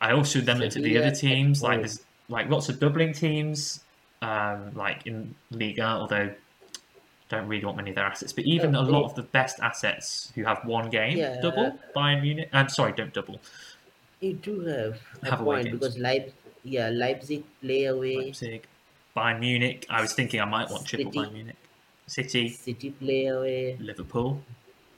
[0.00, 1.62] I also then looked at the other teams.
[1.62, 1.98] Like home.
[2.30, 3.80] Like lots of doubling teams,
[4.22, 6.32] um, like in Liga, although
[7.28, 8.32] don't really want many of their assets.
[8.32, 11.40] But even a lot of the best assets who have one game Yeah.
[11.40, 12.48] double Bayern Munich.
[12.52, 13.40] I'm sorry, don't double.
[14.20, 15.78] You do have a Have away point games.
[15.78, 16.32] because Leip,
[16.64, 18.66] yeah, Leipzig play away, Leipzig,
[19.16, 19.86] Bayern Munich.
[19.88, 21.26] I was thinking I might want triple City.
[21.26, 21.56] Bayern Munich.
[22.06, 23.76] City, City play away.
[23.80, 24.42] Liverpool,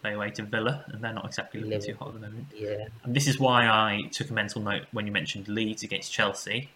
[0.01, 2.47] play away to Villa, and they're not exactly looking too hot at the moment.
[2.57, 6.11] Yeah, And this is why I took a mental note when you mentioned Leeds against
[6.13, 6.71] Chelsea.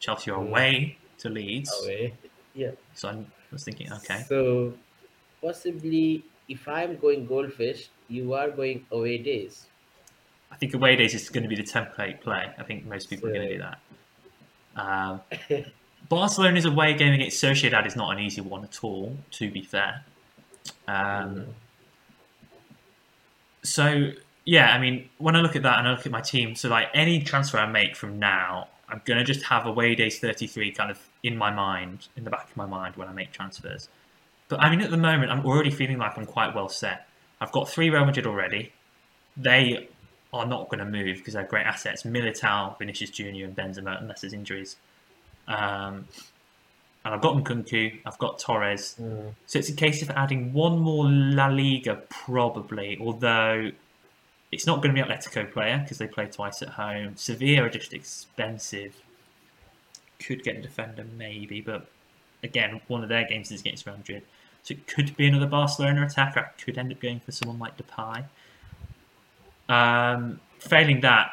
[0.00, 0.48] Chelsea are Mm.
[0.48, 2.14] away to Leeds, away.
[2.54, 2.72] Yeah.
[2.94, 4.74] so I was thinking, okay, So
[5.40, 9.66] possibly, if I'm going Goalfest, you are going away days.
[10.50, 12.50] I think away days is going to be the template play.
[12.58, 13.78] I think most people are going to do that.
[14.76, 15.20] Um,
[16.08, 20.04] Barcelona's away game against Sociedad is not an easy one at all, to be fair.
[20.88, 21.46] Um,
[23.62, 24.10] so
[24.44, 26.68] yeah, I mean, when I look at that and I look at my team, so
[26.68, 30.90] like any transfer I make from now, I'm gonna just have away days 33 kind
[30.90, 33.88] of in my mind, in the back of my mind when I make transfers.
[34.48, 37.06] But I mean, at the moment, I'm already feeling like I'm quite well set.
[37.40, 38.72] I've got three Real Madrid already.
[39.36, 39.88] They
[40.32, 42.02] are not going to move because they're great assets.
[42.02, 44.76] Militao, Vinicius Junior, and Benzema, unless there's injuries.
[45.48, 46.06] Um,
[47.04, 48.96] and I've got Nkunku, I've got Torres.
[49.00, 49.34] Mm.
[49.46, 53.70] So it's a case of adding one more La Liga, probably, although
[54.52, 57.16] it's not going to be Atletico player because they play twice at home.
[57.16, 58.96] Sevilla are just expensive.
[60.18, 61.86] Could get a defender, maybe, but
[62.42, 64.22] again, one of their games is against Real Madrid.
[64.62, 66.40] So it could be another Barcelona attacker.
[66.40, 68.24] I could end up going for someone like Depay.
[69.68, 71.30] Um, failing that,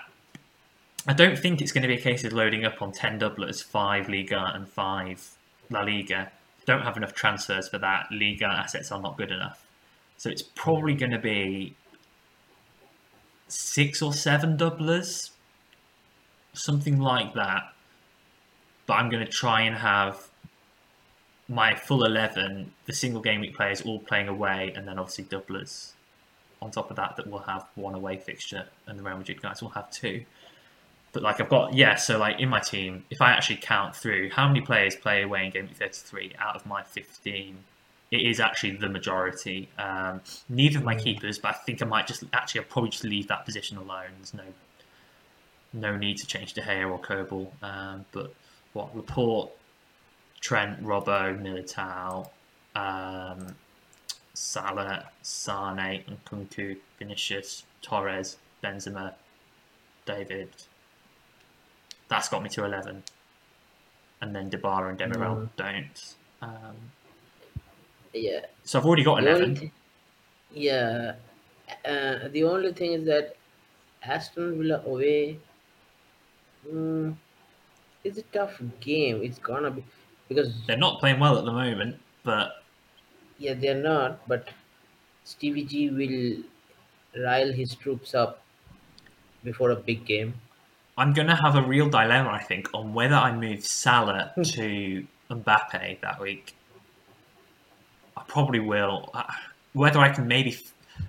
[1.08, 3.64] I don't think it's going to be a case of loading up on 10 doublers,
[3.64, 5.38] 5 Liga and 5
[5.70, 6.32] La Liga.
[6.66, 8.08] Don't have enough transfers for that.
[8.12, 9.66] Liga assets are not good enough.
[10.18, 11.76] So it's probably going to be
[13.48, 15.32] six or seven doublers,
[16.54, 17.74] something like that.
[18.86, 20.30] But I'm going to try and have
[21.50, 25.92] my full 11, the single game week players all playing away, and then obviously doublers
[26.62, 29.62] on top of that that will have one away fixture, and the Real Madrid guys
[29.62, 30.24] will have two.
[31.14, 34.30] But like I've got yeah, so like in my team, if I actually count through
[34.32, 37.58] how many players play away in game week 33 out of my 15,
[38.12, 39.70] it is actually the majority.
[39.78, 41.04] Um, neither of my Mm.
[41.04, 44.12] keepers, but I think I might just actually I'll probably just leave that position alone.
[44.18, 44.44] There's no
[45.74, 47.52] no need to change De Gea or Kobel.
[47.62, 48.34] Um, but
[48.74, 49.52] what Laporte,
[50.40, 52.30] Trent, Robbo, Militao,
[52.76, 53.56] um,
[54.34, 59.14] Salah, Sane, and Nkunku, Vinicius, Torres, Benzema,
[60.06, 60.50] David.
[62.08, 63.04] That's got me to 11.
[64.22, 65.50] And then Dybala and Demiral Mm.
[65.58, 66.16] don't.
[66.42, 66.76] Um,
[68.14, 68.42] Yeah.
[68.64, 69.56] so I've already got The 11.
[69.56, 69.72] thi-
[70.54, 71.14] yeah.
[71.86, 73.36] Uh, the only thing is that
[74.04, 75.40] Aston Villa away.
[76.70, 77.16] Mm,
[78.04, 79.22] it's a tough game.
[79.24, 79.84] It's gonna be
[80.28, 82.64] because They're not playing well at the moment, but
[83.38, 84.28] yeah, they're not.
[84.28, 84.50] But
[85.24, 86.44] Stevie G will
[87.24, 88.42] rile his troops up
[89.44, 90.34] before a big game.
[90.98, 96.02] I'm to have a real dilemma, I think, on whether I move Salah to Mbappe
[96.02, 96.56] that week.
[98.18, 99.10] I probably will.
[99.14, 99.24] Uh,
[99.74, 100.58] Whether I can maybe,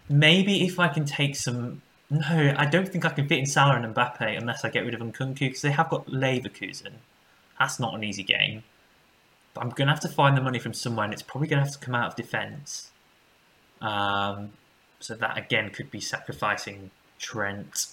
[0.08, 1.82] maybe if I can take some.
[2.10, 4.94] No, I don't think I can fit in Salah and Mbappe unless I get rid
[4.94, 6.92] of Nkunku because they have got Leverkusen.
[7.58, 8.62] That's not an easy game.
[9.52, 11.58] But I'm going to have to find the money from somewhere, and it's probably going
[11.60, 12.90] to have to come out of defence.
[13.82, 14.52] Um,
[15.00, 17.88] so that again could be sacrificing Trent.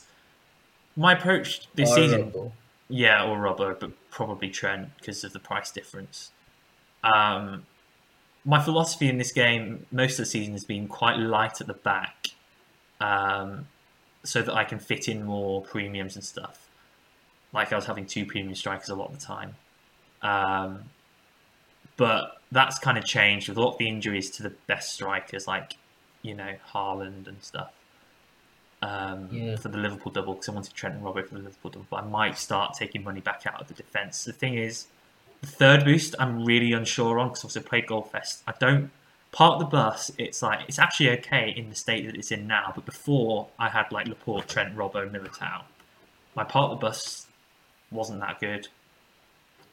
[0.95, 2.51] My approach this Or season, Robbo.
[2.87, 6.31] yeah, or Robbo, but probably Trent because of the price difference.
[7.03, 7.65] Um,
[8.45, 11.73] my philosophy in this game most of the season has been quite light at the
[11.73, 12.27] back,
[13.01, 13.67] um,
[14.23, 16.69] so that I can fit in more premiums and stuff.
[17.53, 19.55] Like I was having two premium strikers a lot of the time,
[20.21, 20.83] um,
[21.97, 25.47] but that's kind of changed with a lot of the injuries to the best strikers,
[25.47, 25.77] like
[26.21, 27.71] you know Haaland and stuff
[28.81, 29.55] um, Yeah.
[29.57, 31.87] for the Liverpool double because I wanted Trent and Robert for the Liverpool double.
[31.89, 34.23] But I might start taking money back out of the defence.
[34.25, 34.87] The thing is,
[35.41, 38.41] the third boost I'm really unsure on because I also played Goalfest.
[38.47, 38.91] I don't
[39.31, 40.11] park the bus.
[40.17, 42.71] It's like it's actually okay in the state that it's in now.
[42.73, 45.63] But before I had like Laporte, Trent, Robbo, Militao.
[46.35, 47.27] My park the bus
[47.91, 48.67] wasn't that good.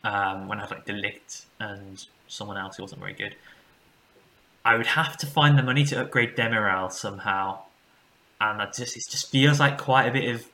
[0.05, 3.37] Um, when I had like De Ligt and someone else who wasn't very good.
[4.65, 7.61] I would have to find the money to upgrade Demiral somehow
[8.43, 10.45] and that just it just feels like quite a bit of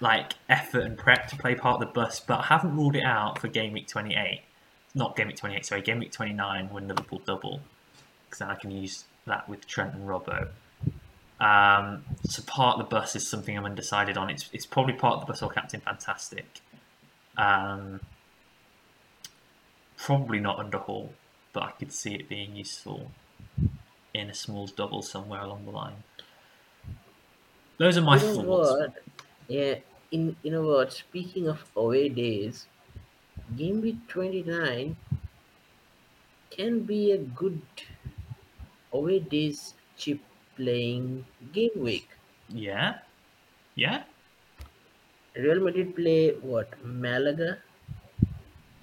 [0.00, 3.04] like effort and prep to play part of the bus, but I haven't ruled it
[3.04, 4.42] out for game week 28.
[4.94, 7.60] not game week 28, sorry, game week 29 when Liverpool double,
[8.24, 10.48] because then I can use that with Trent and Robbo.
[11.38, 14.30] Um, so part of the bus is something I'm undecided on.
[14.30, 16.60] It's it's probably part of the bus or Captain Fantastic.
[17.36, 18.00] Um,
[19.98, 21.12] probably not under Hall,
[21.52, 23.10] but I could see it being useful
[24.14, 26.04] in a small double somewhere along the line.
[27.78, 28.38] Those are my thoughts.
[28.38, 28.94] what?
[29.48, 29.80] Yeah,
[30.12, 30.92] in you know what?
[30.92, 32.66] Speaking of away days,
[33.56, 34.96] game week twenty nine
[36.50, 37.62] can be a good
[38.92, 40.20] away days chip
[40.56, 42.08] playing game week.
[42.48, 42.98] Yeah,
[43.74, 44.04] yeah.
[45.36, 46.84] Real Madrid play what?
[46.84, 47.62] Malaga,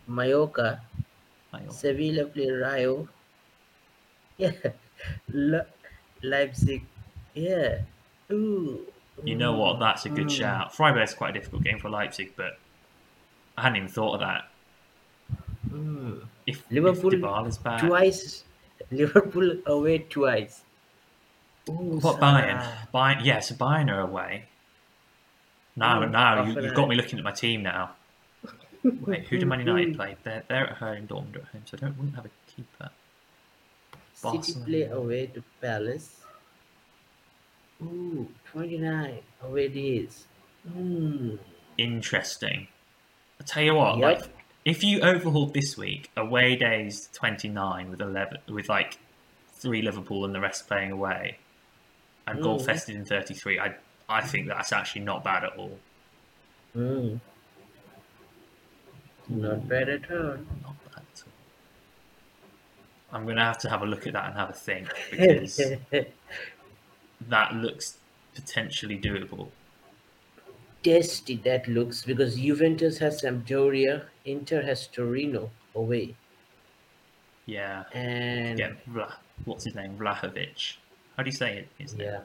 [0.07, 0.82] Mallorca,
[1.70, 3.09] Sevilla play Rayo.
[4.38, 4.51] Yeah,
[5.30, 5.68] Le-
[6.22, 6.84] Leipzig.
[7.34, 7.82] Yeah.
[8.32, 8.92] Ooh.
[9.24, 9.80] You know what?
[9.80, 10.38] That's a good Mm.
[10.38, 10.76] shout.
[10.76, 12.57] Freiburg's quite a difficult game for Leipzig, but
[13.57, 14.49] I hadn't even thought of that.
[15.70, 16.26] Mm.
[16.47, 18.43] If Liverpool if Dybala's back, Twice.
[18.91, 20.61] Liverpool away twice.
[21.70, 22.61] Ooh, what Bayern?
[22.93, 24.45] Bayern, yes, Bayern are away.
[25.76, 27.91] Now, Mm, now you, you've got me looking at my team now.
[28.84, 30.18] Wait, who do Man United play?
[30.24, 32.89] They're, they're at home, Dortmund are at home, so I don't wouldn't have a keeper.
[34.14, 36.22] City play away to Palace.
[37.84, 40.25] Ooh, 29 away days.
[40.71, 41.36] Hmm.
[41.77, 42.67] Interesting.
[43.39, 44.21] I tell you what, Yep.
[44.21, 44.29] like
[44.63, 48.97] if you overhauled this week, away days twenty nine with eleven with like
[49.55, 51.38] three Liverpool and the rest playing away,
[52.27, 52.65] and goal Mhm.
[52.65, 53.75] fested in thirty three, I
[54.07, 55.79] I think that's actually not bad at all.
[56.73, 57.15] Hmm.
[59.27, 60.38] Not bad at all.
[60.61, 61.31] Not bad at all.
[63.11, 65.59] I'm gonna have to have a look at that and have a think because
[67.30, 67.97] that looks
[68.36, 69.49] potentially doable.
[70.84, 76.15] Tasty that looks because Juventus has Sampdoria, Inter has Torino away,
[77.45, 77.84] Yeah.
[77.93, 79.13] and Get Vla,
[79.45, 79.97] what's his name?
[79.97, 80.76] Vlahovic.
[81.15, 81.67] How do you say it?
[81.78, 82.07] His name?
[82.07, 82.19] yeah,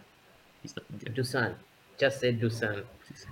[0.62, 1.14] He's looking good.
[1.14, 1.54] Dusan.
[2.00, 2.84] Just say Dusan.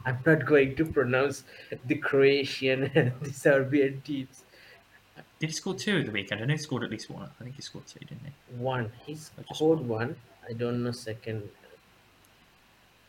[0.05, 1.43] I'm not going to pronounce
[1.87, 4.45] the Croatian and the Serbian teams.
[5.41, 6.41] Did he score two at the weekend?
[6.41, 7.29] I know he scored at least one.
[7.41, 8.55] I think he scored two, didn't he?
[8.57, 8.91] One.
[9.05, 10.17] He scored one.
[10.49, 11.51] I don't know second.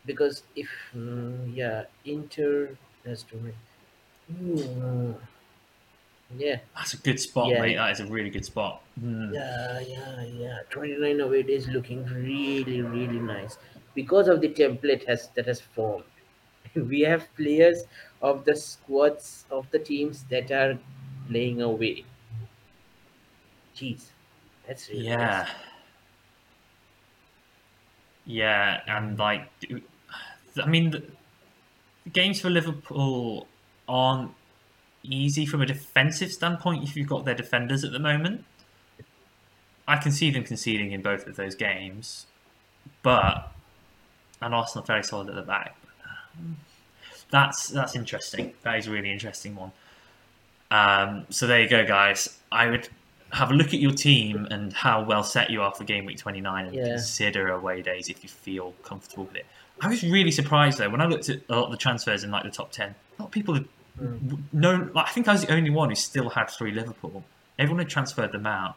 [0.04, 3.54] Because if mm, yeah, Inter has to win.
[4.32, 5.20] Mm,
[6.36, 7.58] yeah, That's a good spot, Yeah.
[7.58, 7.76] mate.
[7.76, 8.86] That is a really good spot.
[8.98, 9.34] Hmm.
[9.34, 10.58] yeah, yeah, yeah.
[10.70, 13.58] Twenty nine away days looking really, really nice
[13.94, 16.04] because of the template has that has formed.
[16.74, 17.84] We have players
[18.22, 20.78] of the squads of the teams that are
[21.28, 22.06] playing away.
[23.74, 24.12] Jeez,
[24.66, 25.14] that's really Yeah.
[25.16, 25.54] nice.
[28.28, 29.48] Yeah, and like,
[30.62, 31.02] I mean, the,
[32.12, 33.48] games for Liverpool
[33.88, 34.32] aren't
[35.02, 38.44] easy from a defensive standpoint if you've got their defenders at the moment.
[39.86, 42.26] I can see them conceding in both of those games,
[43.02, 43.50] but
[44.42, 45.74] and Arsenal very solid at the back.
[47.30, 48.52] That's that's interesting.
[48.62, 49.72] That is a really interesting one.
[50.70, 52.38] Um, so there you go, guys.
[52.52, 52.90] I would
[53.32, 56.16] have a look at your team and how well set you are for game week
[56.18, 56.86] 29 and Yeah.
[56.88, 59.46] consider away days if you feel comfortable with it.
[59.80, 62.30] I was really surprised though when I looked at a lot of the transfers in
[62.30, 62.88] like the top 10.
[63.18, 63.68] A lot of people had
[64.00, 64.38] Mm.
[64.52, 67.24] no, like, I think I was the only one who still had three Liverpool.
[67.58, 68.76] Everyone had transferred them out.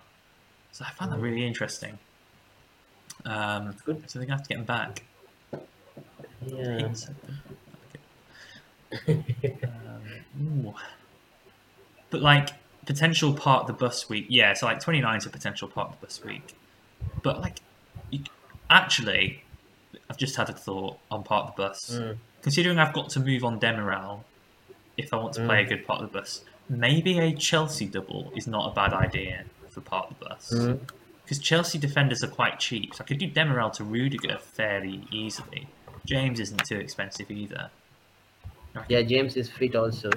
[0.71, 1.23] So I found that Mm.
[1.23, 1.99] really interesting.
[3.25, 4.09] Um, Good.
[4.09, 5.03] So they're to have to get them back.
[6.43, 6.89] Yeah.
[9.07, 10.73] um.
[12.09, 12.49] But like
[12.85, 14.53] potential part of the bus week, yeah.
[14.53, 16.55] So like 29 is a potential part of the bus week.
[17.23, 17.57] But like,
[18.09, 18.21] you,
[18.69, 19.43] actually,
[20.09, 21.99] I've just had a thought on part of the bus.
[21.99, 22.17] Mm.
[22.41, 24.21] Considering I've got to move on Demiral,
[24.97, 28.31] if I want to play a good part of the bus, maybe a Chelsea double
[28.35, 30.51] is not a bad idea for part of the bus.
[30.53, 30.79] Mm.
[31.23, 32.95] Because Chelsea defenders are quite cheap.
[32.95, 35.67] So I could do Demiral to Rudiger fairly easily.
[36.05, 37.69] James isn't too expensive either.
[38.89, 40.09] Yeah, James is fit also.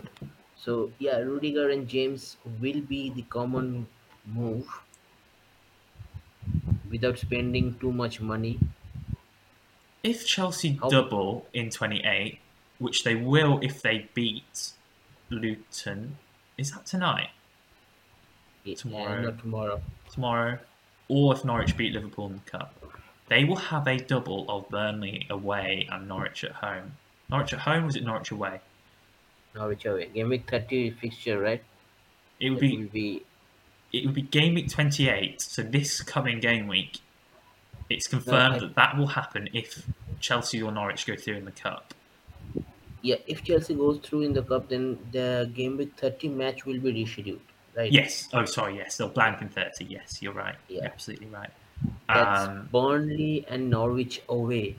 [0.64, 3.86] So yeah, Rudiger and James will be the common
[4.24, 4.66] move
[6.90, 8.58] without spending too much money.
[10.02, 12.38] If Chelsea How- double in 28,
[12.78, 14.72] which they will if they beat
[15.28, 16.16] Luton,
[16.56, 17.30] is that tonight?
[18.64, 19.20] Yeah, uh, Tomorrow.
[19.20, 19.82] not tomorrow.
[20.10, 20.58] Tomorrow?
[21.08, 22.74] Or if Norwich beat Liverpool in the Cup?
[23.28, 26.96] They will have a double of Burnley away and Norwich at home.
[27.28, 28.60] Norwich at home, was it Norwich away?
[29.54, 30.06] Norwich away.
[30.14, 31.62] Game week thirty fixture, right?
[32.40, 33.22] It would It be will be
[33.92, 36.98] it would be game week 28 so this coming game week
[37.88, 39.86] it's confirmed I- that that will happen if
[40.18, 41.94] chelsea or norwich go through in the cup
[43.02, 43.16] yeah.
[43.26, 46.90] If Chelsea goes through in the cup, then the game week thirty match will be
[47.04, 47.38] rescheduled.
[47.76, 47.92] right?
[47.92, 48.28] Yes.
[48.32, 48.76] Oh, sorry.
[48.78, 49.84] Yes, they'll blank in thirty.
[49.84, 50.54] Yes, you're right.
[50.68, 50.76] Yeah.
[50.76, 51.50] You're absolutely right.
[52.08, 54.76] That's Um, Burnley and Norwich away.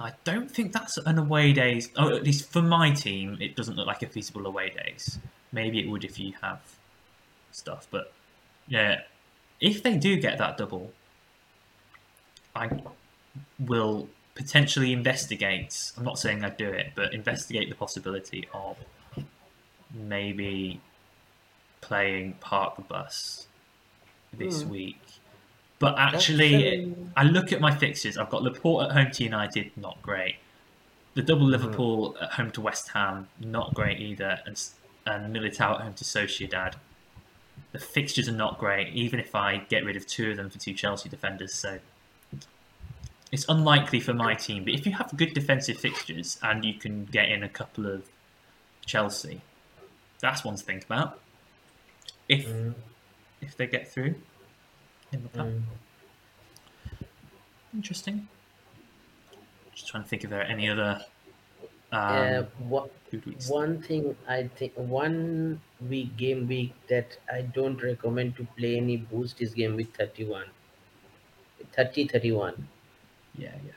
[0.00, 1.88] I don't think that's an away days.
[1.96, 5.18] Oh, at least for my team, it doesn't look like a feasible away days.
[5.52, 6.60] Maybe it would if you have
[7.52, 8.12] stuff, but
[8.66, 9.02] yeah,
[9.60, 10.92] if they do get that double,
[12.56, 12.70] I
[13.58, 15.92] will potentially investigate.
[15.96, 18.76] I'm not saying I'd do it, but investigate the possibility of
[19.92, 20.80] maybe
[21.80, 23.46] playing Park the Bus
[24.32, 24.70] this Hmm.
[24.70, 25.00] week.
[25.84, 28.16] But actually, I look at my fixtures.
[28.16, 30.36] I've got Laporte at home to United, not great.
[31.12, 34.58] The double Liverpool at home to West Ham, not great either, and
[35.04, 36.76] and Militao at home to Sociedad.
[37.72, 40.58] The fixtures are not great, even if I get rid of two of them for
[40.58, 41.52] two Chelsea defenders.
[41.52, 41.80] So
[43.30, 44.64] it's unlikely for my team.
[44.64, 48.08] But if you have good defensive fixtures and you can get in a couple of
[48.86, 49.42] Chelsea,
[50.20, 51.20] that's one to think about.
[52.26, 52.74] If Mm,
[53.42, 54.14] if they get through
[55.14, 55.48] in the cup.
[55.48, 55.64] mm.
[57.74, 58.28] Interesting.
[59.74, 61.00] Just trying to think if there are any other.
[61.92, 62.90] Um, Uh, what,
[63.48, 68.96] one thing I think one week game week that I don't recommend to play any
[68.96, 70.46] boost is game week 31.
[71.72, 72.68] 30 31.
[73.34, 73.72] Yeah, yeah.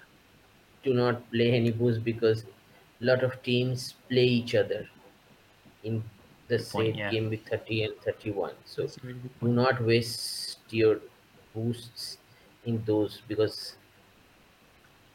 [0.84, 2.46] Do not play any boost because
[3.02, 4.90] a lot of teams play each other
[5.84, 6.04] in
[6.48, 7.12] the Good point, same yeah.
[7.12, 8.54] game week 30 and 31.
[8.66, 11.02] So really do not waste your
[11.54, 12.18] boosts
[12.66, 13.76] in those because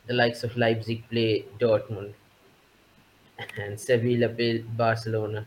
[0.07, 2.15] the likes of Leipzig play Dortmund
[3.59, 5.47] and Sevilla play Barcelona.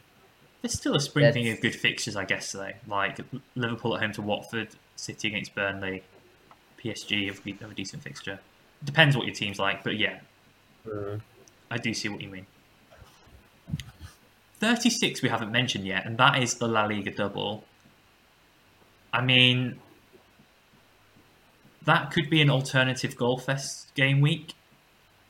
[0.61, 2.71] There's still a sprinkling That's- of good fixtures, I guess, though.
[2.87, 3.19] Like
[3.55, 6.03] Liverpool at home to Watford, City against Burnley,
[6.83, 8.39] PSG have, have a decent fixture.
[8.83, 10.19] Depends what your team's like, but yeah,
[10.87, 11.19] Mm.
[11.71, 12.45] I do see what you mean.
[14.59, 17.63] 36 we haven't mentioned yet, and that is the La Liga double.
[19.11, 19.79] I mean,
[21.85, 24.53] that could be an alternative Goalfest game week.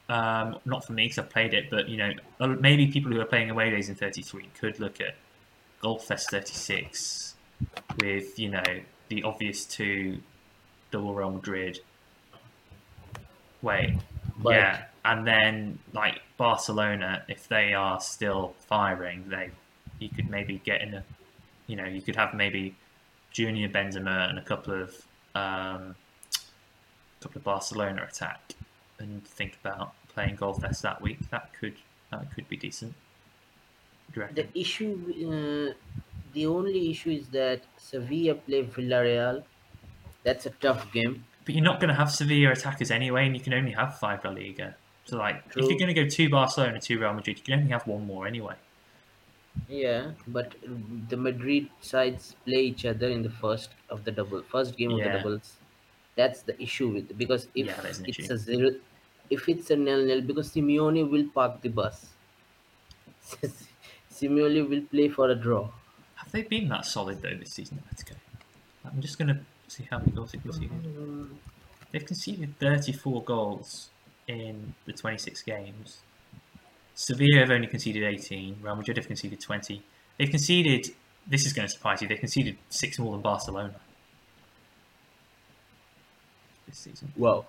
[0.08, 2.12] Um, not for me because I've played it, but you know,
[2.60, 5.16] maybe people who are playing away days in 33 could look at
[5.84, 7.36] Goalfest 36
[8.00, 8.64] with, you know,
[9.10, 10.20] the obvious two
[10.92, 11.80] double Real Madrid.
[13.62, 13.98] Wait,
[14.38, 19.50] But yeah, and then like Barcelona, if they are still firing, they
[20.00, 21.04] you could maybe get in a,
[21.68, 22.76] you know, you could have maybe
[23.32, 24.96] Junior Benzema and a couple of
[25.34, 25.96] um,
[27.26, 28.54] couple of Barcelona attack,
[29.00, 31.20] and think about playing Goalfest that week.
[31.32, 31.76] That could
[32.12, 32.94] that could be decent.
[34.14, 34.36] Do you reckon?
[34.36, 34.94] the issue,
[35.28, 35.74] uh,
[36.34, 39.44] the only issue is that Sevilla play Villarreal.
[40.24, 41.26] That's a tough game.
[41.46, 44.24] But you're not going to have Sevilla attackers anyway, and you can only have five
[44.24, 44.76] La Liga.
[45.06, 47.72] So like, if you're going to go two Barcelona, two Real Madrid, you can only
[47.72, 48.56] have one more anyway.
[49.68, 50.56] Yeah, but
[51.10, 54.98] the Madrid sides play each other in the first of the double, first game of
[54.98, 55.58] the doubles.
[56.16, 58.72] That's the issue with because if Yeah, it's a zero,
[59.30, 62.14] if it's a nil nil, because Simeone will park the bus.
[64.10, 65.72] Simeone will play for a draw.
[66.16, 68.18] Have they been that solid though this season, Atletico?
[68.84, 70.72] I'm just going to see how many goals they've conceded.
[70.72, 71.38] Mm.
[71.92, 73.92] They've conceded 34 goals
[74.28, 76.04] in the 26 games.
[76.96, 78.62] Sevilla have only conceded 18.
[78.62, 79.84] Real Madrid have conceded 20.
[80.18, 80.96] They've conceded.
[81.28, 82.08] This is going to surprise you.
[82.08, 83.82] They've conceded six more than Barcelona
[86.76, 87.14] this season.
[87.16, 87.46] Wow.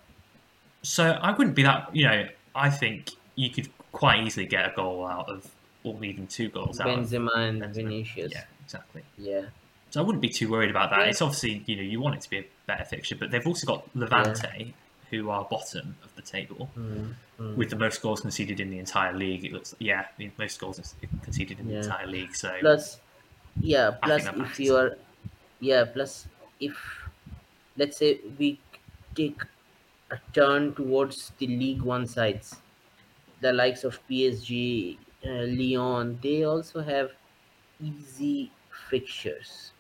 [0.83, 1.95] So I wouldn't be that.
[1.95, 5.51] You know, I think you could quite easily get a goal out of,
[5.85, 7.75] or even two goals out of Benzema and Benzema.
[7.75, 8.33] Vinicius.
[8.33, 9.03] Yeah, exactly.
[9.19, 9.43] Yeah.
[9.91, 11.01] So I wouldn't be too worried about that.
[11.01, 11.07] Yeah.
[11.07, 13.67] It's obviously you know you want it to be a better fixture, but they've also
[13.67, 14.75] got Levante,
[15.11, 17.57] who are bottom of the table Mm, mm.
[17.57, 19.45] with the most goals conceded in the entire league.
[19.45, 22.35] It looks yeah, the most goals conceded in the entire league.
[22.35, 22.99] So plus
[23.61, 24.97] yeah I plus if you are
[25.61, 26.27] yeah plus
[26.61, 26.77] if
[27.77, 28.59] let's say we
[29.17, 29.43] take
[30.11, 32.63] a turn towards the league one sides.
[33.41, 37.13] The likes of psg uh, Lyon they also have
[37.81, 38.55] easy
[38.91, 39.73] fixtures.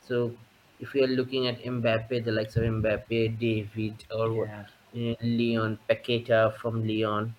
[0.00, 0.38] So
[0.78, 6.54] if are looking at mbappe the likes of mbappe david or yeah, uh, Lyon Paqueta
[6.56, 7.36] from Lyon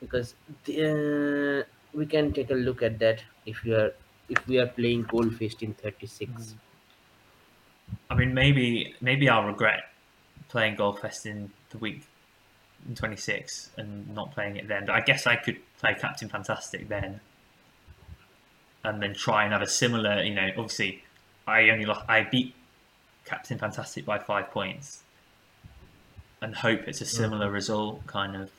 [0.00, 3.92] because the, uh, we can take a look at that if you are
[4.28, 6.56] if we are playing Goalfest in 36.
[8.10, 9.84] I mean maybe maybe I'll regret
[10.50, 12.02] playing Goalfest in the week
[12.88, 14.86] in 26 and not playing it then.
[14.86, 17.20] But I guess I could play Captain Fantastic then,
[18.84, 20.22] and then try and have a similar.
[20.22, 21.02] You know, obviously,
[21.46, 22.54] I only lost, I beat
[23.24, 25.02] Captain Fantastic by five points,
[26.42, 27.08] and hope it's a mm.
[27.08, 28.50] similar result, kind of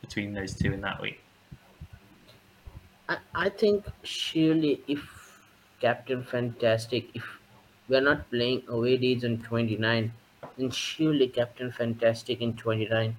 [0.00, 1.20] between those two in that week.
[3.08, 5.00] I, I think surely if
[5.80, 7.10] Captain Fantastic.
[7.14, 7.24] If
[7.88, 10.12] we are not playing away days on 29,
[10.58, 13.16] then surely Captain Fantastic in 29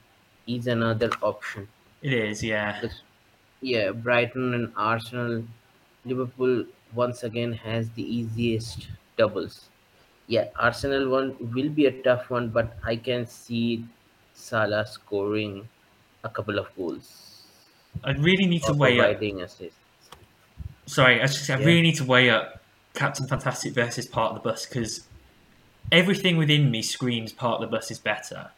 [0.48, 1.70] is another option.
[2.02, 2.90] It is, yeah.
[3.62, 5.48] Yeah, Brighton and Arsenal,
[6.04, 9.70] Liverpool once again has the easiest doubles.
[10.28, 13.88] Yeah, Arsenal one will be a tough one, but I can see
[14.34, 15.70] Salah scoring
[16.24, 17.48] a couple of goals
[18.04, 19.22] I really need to weigh up.
[19.42, 19.80] assists.
[20.86, 21.64] Sorry, I, just, I Yeah.
[21.64, 22.64] really need to weigh up
[22.94, 25.08] Captain Fantastic versus Part of the Bus because
[25.92, 28.52] everything within me screams Part of the Bus is better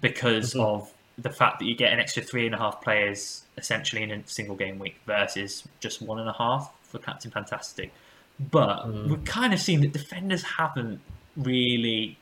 [0.00, 0.64] because Mhm.
[0.64, 4.10] of the fact that you get an extra three and a half players essentially in
[4.10, 7.92] a single game week versus just one and a half for Captain Fantastic.
[8.40, 9.08] But Mm.
[9.08, 11.00] we've kind of seen that defenders haven't
[11.36, 12.16] really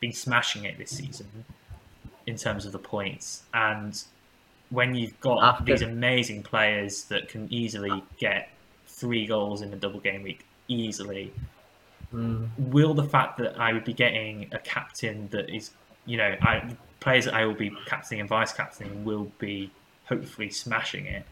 [0.00, 1.44] been smashing it this season
[2.26, 3.42] in terms of the points.
[3.52, 4.02] And
[4.70, 8.48] when you've got After- these amazing players that can easily get
[8.86, 11.32] three goals in a double game week easily,
[12.12, 12.48] Mm.
[12.58, 15.70] will the fact that I would be getting a captain that is,
[16.04, 19.70] you know, I, players that I will be captaining and vice captaining will be
[20.04, 21.24] hopefully smashing it,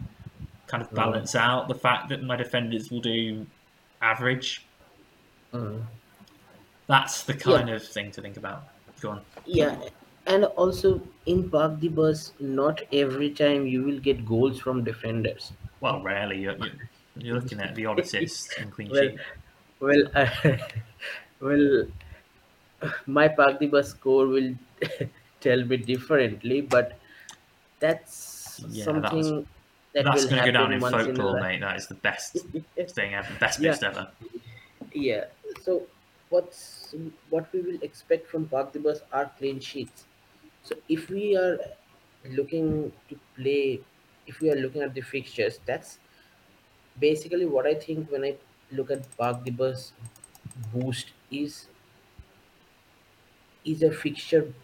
[0.66, 3.46] kind of balance out the fact that my defenders will do
[4.00, 4.64] average.
[5.52, 5.82] Mm.
[6.86, 8.64] That's the kind of thing to think about.
[9.00, 9.20] Go on.
[9.46, 9.76] Yeah,
[10.26, 15.52] and also in Park the Bus, not every time you will get goals from defenders.
[15.80, 16.68] Well, rarely you're, you're,
[17.16, 19.14] you're looking at the odd assist and clean sheet.
[19.14, 19.24] well,
[21.40, 21.86] well,
[23.06, 24.54] my Park the Bus score will
[25.40, 26.98] tell me differently, but
[27.80, 29.46] that's Yeah, that was- something
[29.94, 31.60] that That's will going to go down in once in folklore, mate.
[31.60, 32.46] That is the best
[32.94, 33.62] thing ever, best Yeah.
[33.62, 34.12] bits ever.
[34.92, 35.26] Yeah.
[35.62, 35.88] So
[36.28, 36.94] what's
[37.28, 40.06] what we will expect from Bus are clean sheets.
[40.62, 41.58] So if we are
[42.24, 43.84] looking to play,
[44.26, 45.98] if we are looking at the fixtures, that's
[46.98, 48.38] basically what I think when I
[48.72, 49.92] look at Park the Bus
[50.72, 51.68] boost is
[53.64, 54.54] is a fixture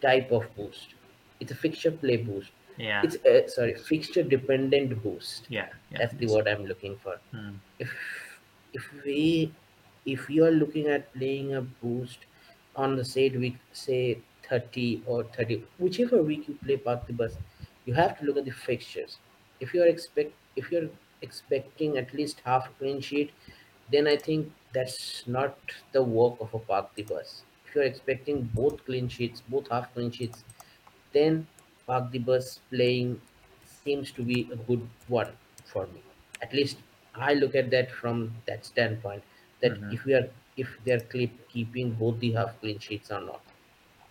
[0.00, 0.94] type of boost.
[1.40, 2.52] It's a fixture play boost.
[2.76, 5.48] Yeah, It's a, sorry fixture dependent boost.
[5.48, 5.98] yeah, yeah.
[5.98, 7.56] That's the word I'm looking for Hmm.
[7.78, 7.92] if
[8.72, 9.54] if we
[10.04, 12.26] if you are looking at playing a boost
[12.76, 17.38] on the said week say 30 or 30 whichever week you play park the bus
[17.86, 19.18] you have to look at the fixtures
[19.60, 20.90] if you are expect if you're
[21.22, 23.32] expecting at least half a clean sheet
[23.88, 25.58] then i think that's not
[25.92, 29.92] the work of a park the bus if you're expecting both clean sheets both half
[29.94, 30.44] clean sheets
[31.12, 31.48] then
[31.86, 33.22] Park the Bus playing
[33.64, 36.04] seems to be a good one for me.
[36.42, 36.82] At least
[37.14, 39.24] I look at that from that standpoint.
[39.62, 39.90] That Mhm.
[39.90, 43.44] if we are if they are keep, keeping both the half clean sheets or not.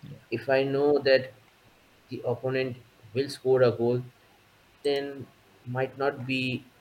[0.03, 0.19] Yeah.
[0.29, 1.33] If I know that
[2.09, 2.77] the opponent
[3.13, 4.03] will score a goal,
[4.83, 5.27] then
[5.65, 6.71] might not be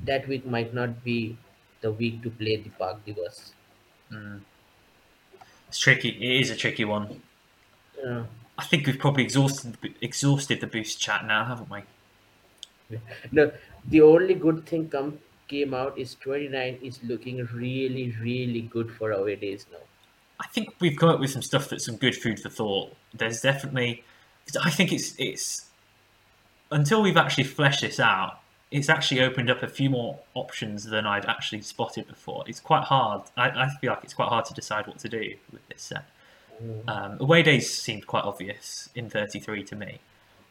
[0.00, 1.43] that week might not be
[1.84, 3.52] the week to play the Park Bus.
[4.10, 4.40] Mm.
[5.68, 6.10] It's tricky.
[6.10, 7.20] It is a tricky one.
[8.04, 8.22] Uh,
[8.56, 11.80] I think we've probably exhausted the, exhausted the boost chat now, haven't we?
[13.32, 13.50] No,
[13.88, 15.18] the only good thing come
[15.48, 19.84] came out is 29 is looking really, really good for our days now.
[20.40, 22.94] I think we've come up with some stuff that's some good food for thought.
[23.12, 24.04] There's definitely,
[24.62, 25.66] I think it's it's
[26.70, 28.40] until we've actually fleshed this out,
[28.74, 32.42] it's actually opened up a few more options than I'd actually spotted before.
[32.48, 33.22] It's quite hard.
[33.36, 36.04] I, I feel like it's quite hard to decide what to do with this set.
[36.88, 40.00] Um, away days seemed quite obvious in 33 to me,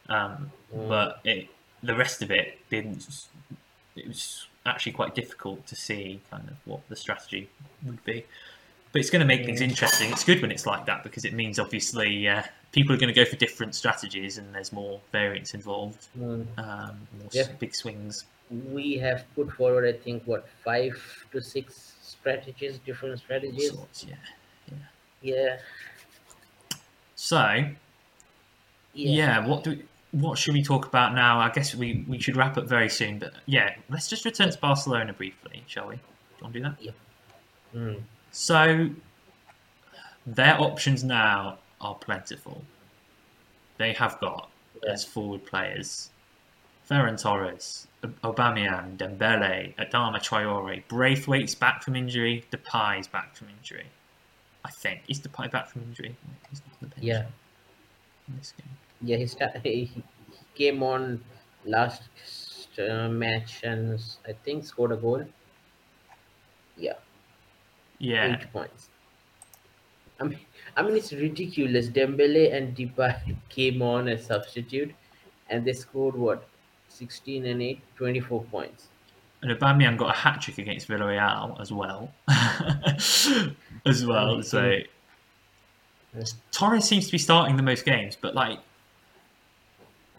[0.09, 0.87] um, Mm.
[0.87, 1.49] but it,
[1.81, 3.27] the rest of it didn't.
[3.95, 7.49] It was actually quite difficult to see kind of what the strategy
[7.85, 8.25] would be.
[8.93, 10.11] But it's going to make things interesting.
[10.11, 13.19] It's good when it's like that because it means obviously uh, people are going to
[13.19, 16.45] go for different strategies and there's more variance involved, Mm.
[16.59, 17.47] um, Yeah.
[17.59, 18.25] big swings.
[18.51, 20.93] We have put forward, I think, what five
[21.31, 23.71] to six strategies, different strategies.
[23.71, 24.15] Sorts, yeah.
[24.69, 24.77] Yeah,
[25.21, 25.57] yeah.
[27.15, 27.73] So yeah,
[28.93, 31.39] yeah, what do we, what should we talk about now?
[31.39, 34.57] I guess we, we should wrap up very soon, but yeah, let's just return to
[34.59, 35.95] Barcelona briefly, shall we?
[35.95, 36.01] Do
[36.37, 36.91] you want to do
[37.73, 37.79] that?
[37.79, 38.01] Mm.
[38.33, 38.89] So
[40.25, 42.63] their options now are plentiful.
[43.77, 44.49] They have got
[44.83, 44.91] Yeah.
[44.91, 46.09] as forward players
[46.89, 53.85] Ferran Torres, Aubameyang, Dembele, Adama Traore, Braithwaite's back from injury, Depay's back from injury.
[54.65, 56.15] I think is Depay back from injury?
[56.49, 57.25] He's not on the bench yeah,
[58.27, 59.17] in yeah.
[59.17, 60.03] He, sta- he he
[60.55, 61.23] came on
[61.65, 62.03] last
[62.79, 65.25] uh, match and I think scored a goal.
[66.77, 66.93] Yeah,
[68.03, 68.89] Yeah, eight points.
[70.19, 70.39] I mean,
[70.75, 71.87] I mean it's ridiculous.
[71.87, 74.93] Dembele and Depay came on as substitute,
[75.49, 76.45] and they scored what,
[76.89, 78.89] sixteen and 8, 24 points.
[79.41, 82.11] And Aubameyang got a hat trick against Villarreal as well,
[83.85, 84.43] as well.
[84.43, 84.79] So.
[86.51, 88.59] Torres seems to be starting the most games, but like,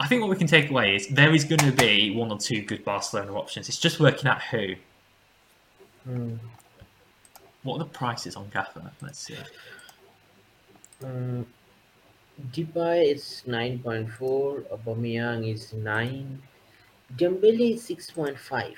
[0.01, 2.39] I think what we can take away is there is going to be one or
[2.39, 3.69] two good Barcelona options.
[3.69, 4.75] It's just working out who.
[6.09, 6.39] Mm.
[7.65, 8.93] What are the prices on Gaffer?
[9.03, 9.37] Let's see.
[11.03, 11.47] Um,
[12.53, 16.43] Depay is 9.4, Aubameyang is 9,
[17.17, 18.75] Dembele is 6.5.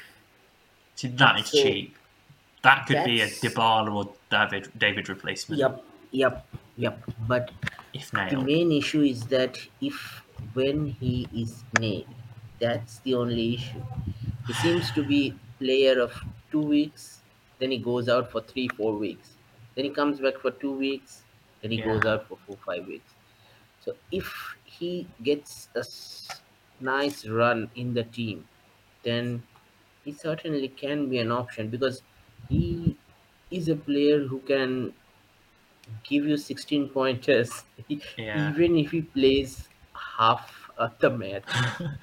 [0.95, 1.97] See, that is So, cheap.
[2.63, 6.99] That could be a Dybala or David David replacement Yep, yep, yep.
[7.29, 7.53] But
[7.93, 10.23] if the main issue is that if
[10.55, 12.07] when he is nailed,
[12.59, 13.83] that's the only issue.
[14.47, 16.13] He seems to be player of
[16.51, 17.21] two weeks,
[17.59, 19.39] then he goes out for three, four weeks.
[19.75, 21.25] Then he comes back for two weeks,
[21.61, 21.83] then he Yeah.
[21.83, 23.15] goes out for four, five weeks.
[23.81, 25.85] So if he gets a
[26.81, 28.49] nice run in the team,
[29.03, 29.47] then
[30.05, 32.03] he certainly can be an option because
[32.49, 32.99] he
[33.51, 34.95] is a player who can
[36.05, 37.65] give you 16 pointers
[38.17, 38.55] Yeah.
[38.59, 40.66] even if he plays half
[40.99, 41.43] the man.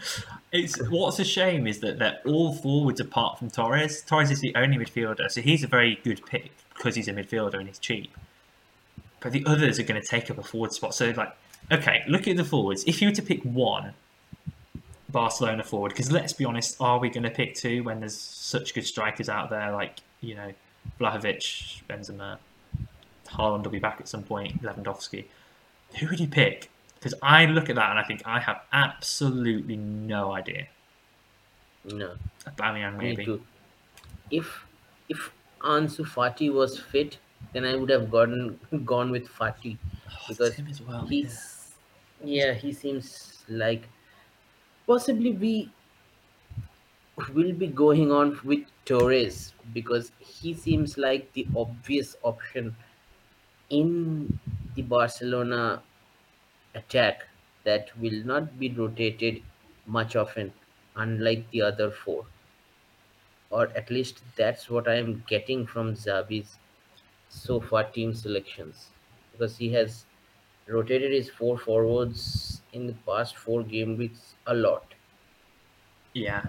[0.51, 4.03] It's what's a shame is that they're all forwards apart from Torres.
[4.03, 7.55] Torres is the only midfielder, so he's a very good pick because he's a midfielder
[7.55, 8.15] and he's cheap.
[9.19, 10.93] But the others are going to take up a forward spot.
[10.93, 11.35] So like,
[11.71, 12.83] okay, look at the forwards.
[12.85, 13.95] If you were to pick one
[15.09, 18.75] Barcelona forward, because let's be honest, are we going to pick two when there's such
[18.75, 20.53] good strikers out there like you know
[20.99, 22.37] Vlahovic, Benzema,
[23.29, 25.25] Haaland will be back at some point, Lewandowski.
[25.99, 26.69] Who would you pick?
[27.03, 30.67] Because I look at that and I think I have absolutely no idea.
[31.85, 33.41] No, Aubameyang me maybe.
[34.31, 34.65] If
[35.09, 35.31] if
[35.61, 37.19] Ansu Fati was fit,
[37.53, 39.77] then I would have gone gone with Fati
[40.09, 40.55] Oh, because
[40.87, 41.05] well.
[41.07, 41.75] he's
[42.23, 43.89] yeah he seems like
[44.87, 45.73] possibly we
[47.33, 52.75] will be going on with Torres because he seems like the obvious option
[53.69, 54.39] in
[54.75, 55.83] the Barcelona
[56.75, 57.27] attack
[57.63, 59.43] that will not be rotated
[59.85, 60.53] much often
[60.95, 62.27] unlike the other four
[63.49, 66.59] or at least that's what I am getting from Xavi's
[67.29, 68.91] so far team selections
[69.31, 70.07] because he has
[70.67, 74.95] rotated his four forwards in the past four game weeks a lot.
[76.13, 76.43] Yeah.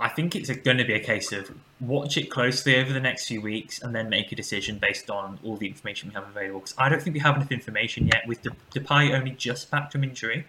[0.00, 1.50] I think it's going to be a case of
[1.80, 5.38] watch it closely over the next few weeks and then make a decision based on
[5.44, 6.60] all the information we have available.
[6.60, 8.26] Because I don't think we have enough information yet.
[8.26, 8.50] With De-
[8.80, 10.46] Depay only just back from injury,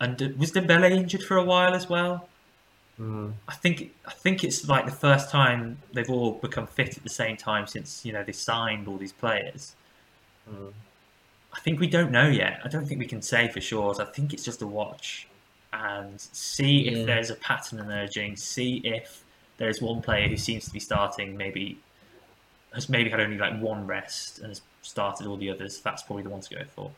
[0.00, 2.28] and De- was Dembele injured for a while as well?
[3.00, 7.02] Mm, I think I think it's like the first time they've all become fit at
[7.02, 9.74] the same time since you know they signed all these players.
[10.48, 10.72] mm.
[11.56, 12.60] I think we don't know yet.
[12.64, 13.94] I don't think we can say for sure.
[13.94, 15.28] So I think it's just a watch
[15.72, 18.36] and see if there's a pattern emerging.
[18.36, 19.23] See if
[19.56, 21.78] there's one player who seems to be starting, maybe
[22.72, 25.80] has maybe had only like one rest and has started all the others.
[25.80, 26.92] That's probably the one to go for.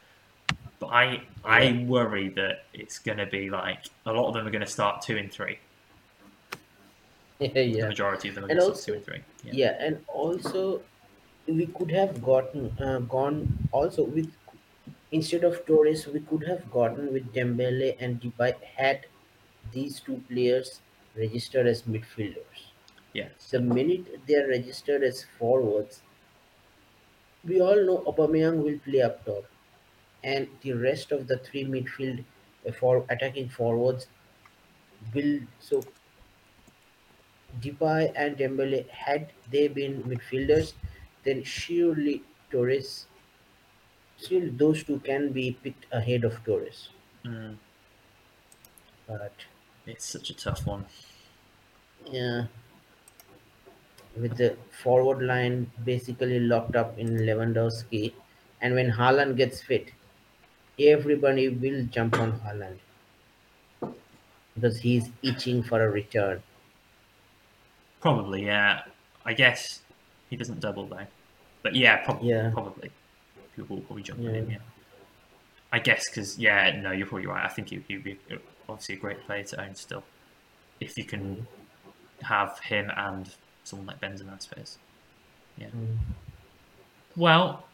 [0.79, 4.51] But I I worry that it's going to be like a lot of them are
[4.51, 5.59] going to start two and three.
[7.39, 9.23] Yeah, The yeah, majority of them are going to start two and three.
[9.43, 9.53] Yeah.
[9.53, 10.83] yeah, and also
[11.47, 14.33] we could have gotten uh, gone also with
[15.11, 19.07] instead of Torres, we could have gotten with Dembele and Depay had
[19.73, 20.81] these two players
[21.17, 22.73] registered as midfielders.
[23.13, 23.31] Yeah.
[23.51, 26.03] The minute they are registered as forwards,
[27.43, 29.45] we all know Aubameyang will play up top,
[30.23, 32.25] and the rest of the three midfield
[32.69, 34.09] uh, for attacking forwards
[35.15, 35.83] will so.
[37.59, 40.75] Depay and Dembele, had they been midfielders,
[41.25, 43.09] then surely Torres,
[44.19, 46.91] still those two can be picked ahead of Torres.
[47.25, 47.59] Mm,
[49.07, 49.47] But
[49.87, 50.85] it's such a tough one.
[52.11, 52.47] yeah,
[54.17, 58.13] with the forward line basically locked up in Lewandowski,
[58.61, 59.91] and when Haaland gets fit,
[60.79, 62.79] everybody will jump on Haaland
[64.55, 66.43] because he's itching for a return.
[68.01, 68.83] Probably, yeah.
[69.25, 69.81] I guess
[70.31, 71.07] he doesn't double though.
[71.63, 72.51] But yeah, prob- Yeah.
[72.53, 72.91] probably.
[73.57, 74.59] People will probably jump on him, yeah.
[75.73, 77.45] I guess because, yeah, no, you're probably right.
[77.45, 78.19] I think he would be
[78.69, 80.03] obviously a great player to own still.
[80.81, 81.47] If you can
[82.23, 83.29] have him and
[83.65, 84.79] someone like Benzema, I suppose.
[85.61, 85.97] Mm.
[87.17, 87.65] Well,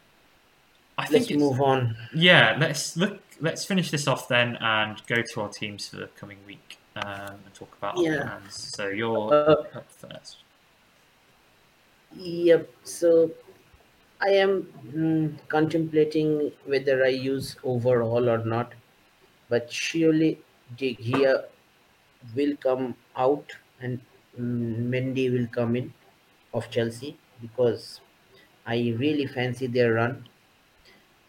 [0.97, 1.95] I think Let's move on.
[2.13, 3.19] yeah, let's look.
[3.41, 7.39] Let's finish this off then and go to our teams for the coming week um,
[7.45, 8.21] and talk about our Yeah.
[8.21, 8.55] plans.
[8.75, 10.37] So you're Uh, up first.
[12.15, 12.69] Yep.
[12.83, 13.31] So
[14.21, 14.63] I am
[14.95, 18.73] mm, contemplating whether I use overall or not,
[19.49, 20.39] but surely
[20.77, 21.47] De Gea
[22.35, 24.01] will come out and
[24.37, 25.93] Mendy will come in
[26.53, 28.01] of Chelsea because
[28.65, 30.29] I really fancy their run.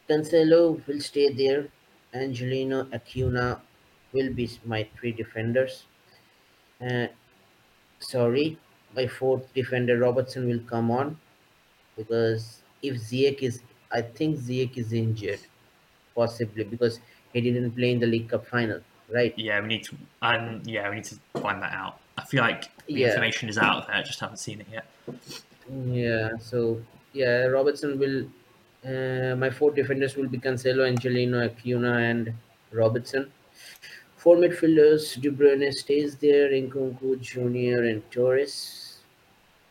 [0.09, 1.69] Cancelo will stay there.
[2.15, 3.63] Angelino Acuna
[4.13, 5.89] will be my three defenders.
[6.81, 7.09] Uh,
[8.01, 8.61] sorry,
[8.95, 11.21] my fourth defender Robertson will come on
[11.97, 15.41] because if Ziyech is, I think Ziyech is injured
[16.15, 17.01] possibly because
[17.33, 19.37] he didn't play in the League Cup final, right?
[19.37, 19.97] Yeah, we need to.
[20.23, 22.01] Um, yeah, we need to find that out.
[22.17, 23.97] I feel like the Yeah, information is out there.
[23.97, 24.87] I just haven't seen it yet.
[25.69, 26.37] yeah.
[26.39, 28.27] So yeah, Robertson will.
[28.85, 32.35] Uh, my four defenders will be Cancelo, Angelino, Acuna, and
[32.71, 33.33] Robertson.
[34.17, 39.01] Four midfielders: De Bruyne stays there, Nkunku, Junior, and Torres.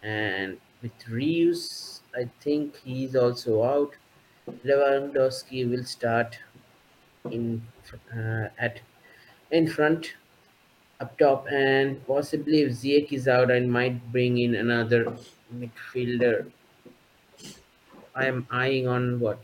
[0.03, 3.95] And with Reus, I think he's also out.
[4.65, 6.39] Lewandowski will start
[7.31, 7.67] in
[8.15, 8.81] uh, at
[9.53, 10.13] in front
[10.99, 15.15] up top, and possibly if Ziyech is out, I might bring in another
[15.55, 16.51] midfielder.
[18.15, 19.39] I am eyeing on what?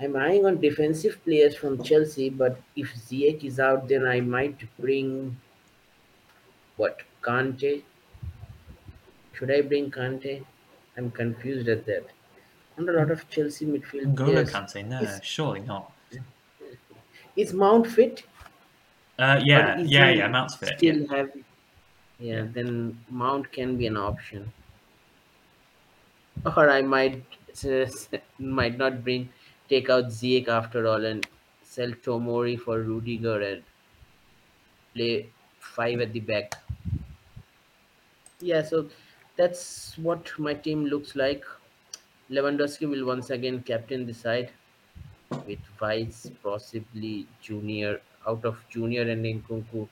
[0.00, 4.66] I'm eyeing on defensive players from Chelsea, but if Ziyech is out, then I might
[4.78, 5.36] bring
[6.76, 7.00] what?
[7.22, 7.82] Kante?
[9.34, 10.44] Should I bring Kante?
[10.96, 12.06] I'm confused at that.
[12.76, 14.52] And a lot of Chelsea midfield N'Golo players.
[14.52, 15.92] Kante, no, surely not.
[17.36, 18.24] is Mount fit?
[19.18, 20.28] Uh, Or yeah, yeah, yeah.
[20.28, 20.82] Mount's fit.
[20.86, 20.92] Yeah.
[20.92, 21.30] still have?
[22.18, 22.46] Yeah, Yeah.
[22.46, 24.52] then Mount can be an option.
[26.56, 29.32] Or I might just, might not bring
[29.68, 31.26] take out Ziyech after all and
[31.62, 33.64] sell Tomori for Rudiger and
[34.94, 36.52] play five at the back.
[38.40, 38.90] Yeah, so
[39.36, 41.44] that's what my team looks like.
[42.30, 44.52] Lewandowski will once again captain the side
[45.46, 49.88] with Vice possibly Junior out of Junior and Nkunku.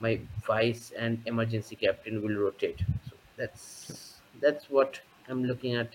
[0.00, 2.80] My vice and emergency captain will rotate.
[3.08, 5.90] So that's that's what I'm looking at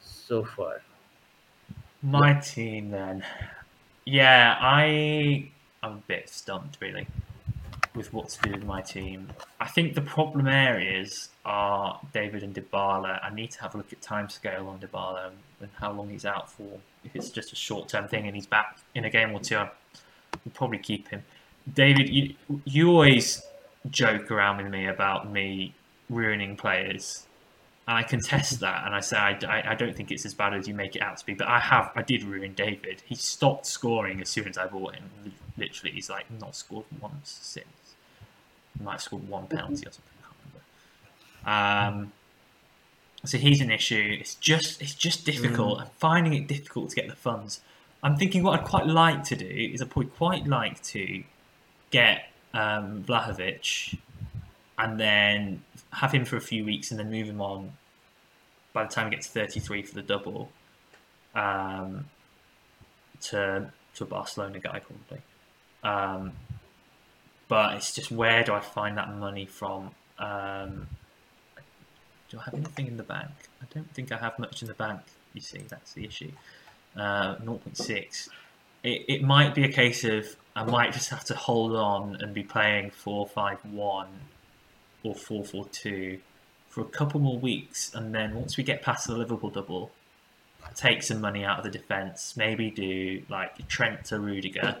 [0.00, 0.82] so far.
[2.02, 3.24] My team then.
[4.04, 5.50] Yeah, I
[5.82, 7.06] I'm a bit stumped really
[7.94, 9.32] with what to do with my team.
[9.60, 13.20] I think the problem areas are David and Dybala.
[13.22, 16.24] I need to have a look at timescale on Dybala and, and how long he's
[16.24, 16.78] out for.
[17.04, 19.64] If it's just a short term thing and he's back in a game or two,
[20.34, 21.22] I'll probably keep him.
[21.72, 23.42] David, you you always
[23.90, 25.74] joke around with me about me
[26.08, 27.26] ruining players
[27.90, 28.64] and I contest mm-hmm.
[28.66, 30.94] that, and I say I, I, I don't think it's as bad as you make
[30.94, 31.34] it out to be.
[31.34, 33.02] But I have, I did ruin David.
[33.04, 35.10] He stopped scoring as soon as I bought him.
[35.58, 37.66] Literally, he's like not scored once since.
[38.78, 39.56] He might have scored one mm-hmm.
[39.56, 40.14] penalty or something.
[40.20, 42.04] I can't remember.
[42.04, 42.12] Um,
[43.24, 44.18] so he's an issue.
[44.20, 45.78] It's just, it's just difficult.
[45.78, 45.80] Mm.
[45.82, 47.60] I'm finding it difficult to get the funds.
[48.02, 51.22] I'm thinking what I'd quite like to do is I'd probably quite like to
[51.90, 52.22] get
[52.54, 53.98] um, Vlahovic
[54.78, 57.72] and then have him for a few weeks and then move him on
[58.72, 60.50] by the time he gets 33 for the double
[61.34, 62.06] um,
[63.20, 65.22] to to a Barcelona guy probably.
[65.82, 66.32] Um,
[67.48, 69.90] but it's just where do I find that money from?
[70.18, 70.86] Um,
[72.30, 73.30] do I have anything in the bank?
[73.60, 75.00] I don't think I have much in the bank.
[75.34, 76.30] You see, that's the issue.
[76.96, 78.28] Uh, 0.6.
[78.82, 82.34] It, it might be a case of I might just have to hold on and
[82.34, 84.06] be playing 4-5-1
[85.02, 86.20] or 4-4-2
[86.70, 89.90] for a couple more weeks, and then once we get past the Liverpool double,
[90.74, 92.36] take some money out of the defence.
[92.36, 94.76] Maybe do like Trent to Rudiger.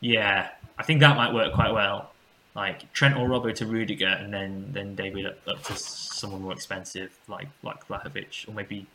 [0.00, 0.48] Yeah,
[0.78, 2.12] I think that might work quite well.
[2.54, 6.52] Like Trent or Robbo to Rudiger, and then then David up, up to someone more
[6.52, 8.86] expensive like like Vlahovic, or maybe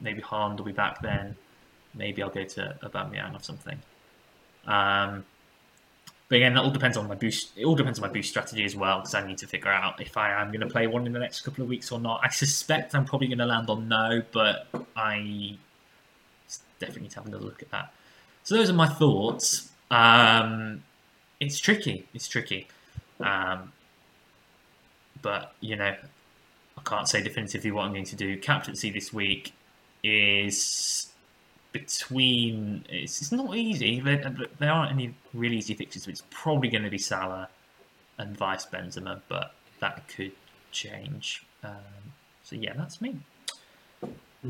[0.00, 1.36] maybe Haaland will be back then.
[1.96, 3.78] Maybe I'll go to Aubameyang or something.
[4.66, 5.24] Um,
[6.28, 7.50] but again, that all depends on my boost.
[7.56, 10.00] It all depends on my boost strategy as well, because I need to figure out
[10.00, 12.20] if I am going to play one in the next couple of weeks or not.
[12.24, 14.66] I suspect I'm probably going to land on no, but
[14.96, 15.56] I
[16.80, 17.92] definitely need to have another look at that.
[18.42, 19.70] So those are my thoughts.
[19.90, 20.82] Um,
[21.38, 22.06] it's tricky.
[22.12, 22.66] It's tricky.
[23.20, 23.72] Um,
[25.22, 25.94] but you know,
[26.76, 28.36] I can't say definitively what I'm going to do.
[28.38, 29.52] Captaincy this week
[30.02, 31.08] is
[31.80, 32.84] between.
[32.88, 34.00] It's, it's not easy.
[34.00, 36.06] There, there aren't any really easy fixtures.
[36.06, 37.48] It's probably going to be Salah
[38.18, 40.32] and Vice Benzema, but that could
[40.72, 41.44] change.
[41.62, 41.72] Um,
[42.42, 43.16] so yeah, that's me.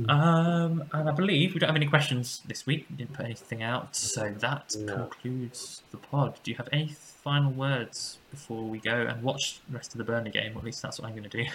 [0.09, 2.85] Um, and I believe we don't have any questions this week.
[2.91, 4.95] We didn't put anything out, so that No.
[4.97, 6.39] concludes the pod.
[6.43, 10.05] Do you have any final words before we go and watch the rest of the
[10.05, 10.55] Burnley game?
[10.55, 11.47] Or at least that's what I'm going to do.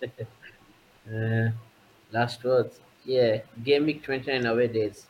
[1.10, 1.48] Uh,
[2.12, 2.80] last words.
[3.08, 5.06] Yeah, game week 29 away days.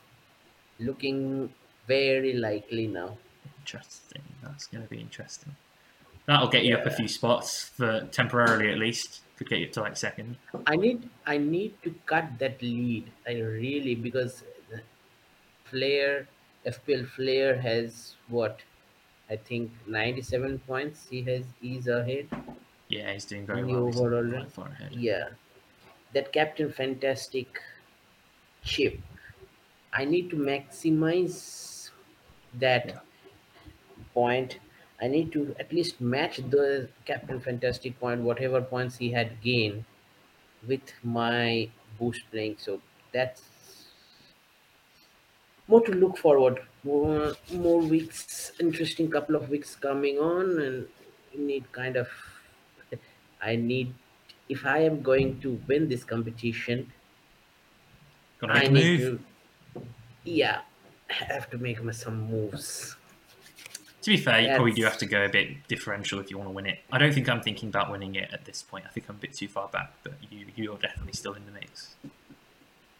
[0.79, 1.53] Looking
[1.85, 3.17] very likely now.
[3.59, 4.21] interesting.
[4.41, 5.53] That's going to be interesting.
[6.25, 9.19] That'll get you up a few spots for temporarily, at least.
[9.35, 10.37] Could get you up to like second.
[10.65, 13.11] I need I need to cut that lead.
[13.27, 14.43] I really because
[15.65, 16.27] Flair
[16.65, 18.61] FPL Flair has what
[19.29, 21.07] I think 97 points.
[21.09, 22.27] He has he's ahead.
[22.87, 23.87] Yeah, he's doing very well.
[23.87, 24.93] He's overall far ahead.
[24.93, 25.29] Yeah,
[26.13, 27.61] that Captain Fantastic
[28.69, 29.01] chip.
[29.93, 31.91] I need to maximize
[32.53, 33.01] that Yeah.
[34.13, 34.59] point.
[35.01, 39.85] I need to at least match the Captain Fantastic point, whatever points he had gained,
[40.61, 42.57] with my boost playing.
[42.59, 43.91] So that's
[45.67, 46.67] more to look forward.
[46.83, 50.89] More, more weeks, interesting couple of weeks coming on, and
[51.33, 52.09] need kind of.
[53.41, 53.95] I need,
[54.49, 56.91] if I am going to win this competition,
[58.43, 59.21] I need move.
[59.73, 59.81] to.
[60.23, 60.61] Yeah,
[61.09, 62.95] I have to make some moves.
[64.01, 66.47] To be fair, you probably do have to go a bit differential if you want
[66.49, 66.79] to win it.
[66.91, 68.85] I don't think I'm thinking about winning it at this point.
[68.87, 71.51] I think I'm a bit too far back, but you you're definitely still in the
[71.51, 71.95] mix.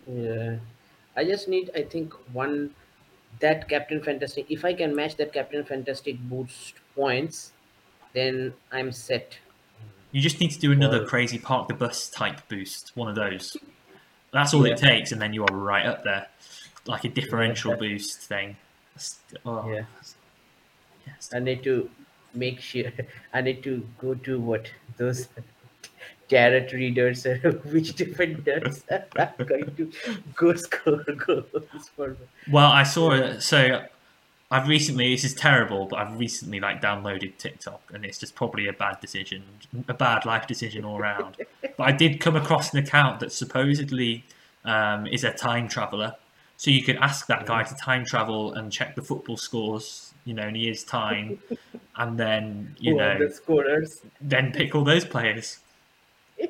[0.05, 0.57] Yeah,
[1.15, 2.75] I just need, I think, one
[3.39, 4.45] that Captain Fantastic.
[4.49, 7.53] If I can match that Captain Fantastic boost points,
[8.13, 9.37] then I'm set.
[10.11, 13.55] You just need to do another crazy park the bus type boost, one of those.
[14.31, 16.27] That's all it takes, and then you are right up there,
[16.85, 18.55] like a differential boost thing.
[19.45, 19.83] Oh, Yeah.
[21.07, 21.29] yes.
[21.33, 21.89] I need to
[22.33, 22.91] make sure.
[23.33, 25.27] I need to go to what those
[26.27, 27.37] tarot readers or
[27.73, 29.91] which defenders are going to
[30.35, 32.15] go score goals for.
[32.51, 33.41] Well, I saw it.
[33.41, 33.83] So
[34.51, 35.13] I've recently.
[35.13, 38.99] This is terrible, but I've recently like downloaded TikTok, and it's just probably a bad
[38.99, 39.43] decision,
[39.87, 41.37] a bad life decision all around.
[41.61, 44.23] but I did come across an account that supposedly
[44.65, 46.15] um, is a time traveler.
[46.57, 50.33] So you could ask that guy to time travel and check the football scores, you
[50.33, 51.39] know, in a year's time,
[51.97, 54.01] and then you know, the scorers?
[54.19, 55.59] then pick all those players.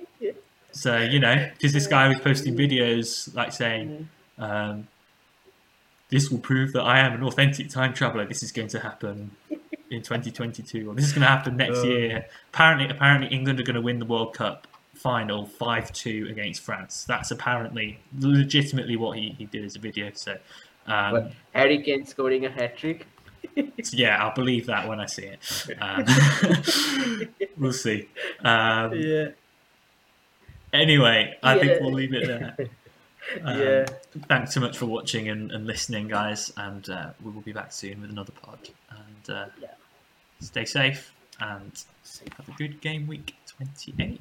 [0.72, 4.88] So you know, because this guy was posting videos like saying, um,
[6.10, 8.26] "This will prove that I am an authentic time traveler.
[8.26, 9.32] This is going to happen
[9.89, 11.88] in 2022, or this is going to happen next Uh.
[11.88, 16.62] year." Apparently, apparently, England are going to win the World Cup final five two against
[16.62, 17.05] France.
[17.05, 20.12] That's apparently legitimately what he, he did as a video.
[20.14, 20.38] So.
[20.88, 23.05] Um, What Harry Kane scoring a hat trick?
[23.55, 25.39] so yeah, I'll believe that when I see it.
[25.80, 26.05] Um,
[27.57, 28.10] we'll see.
[28.43, 29.28] Um, Yeah,
[30.72, 32.70] Anyway, I think we'll leave it there.
[33.44, 33.86] Um, yeah.
[34.28, 36.52] Thanks so much for watching and, and listening, guys.
[36.58, 38.60] And uh, we will be back soon with another pod.
[38.90, 39.68] And uh, Yeah.
[40.40, 41.72] stay safe and
[42.38, 44.20] have a good game week 28.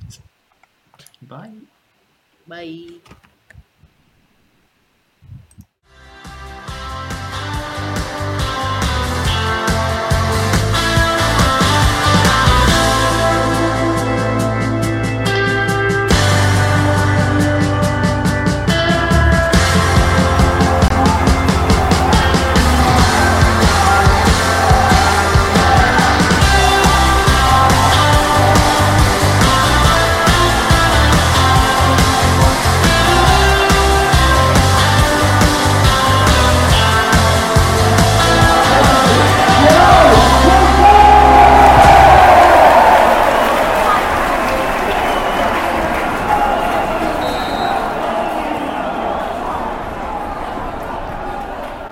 [1.23, 1.51] Bye.
[2.47, 2.89] Bye.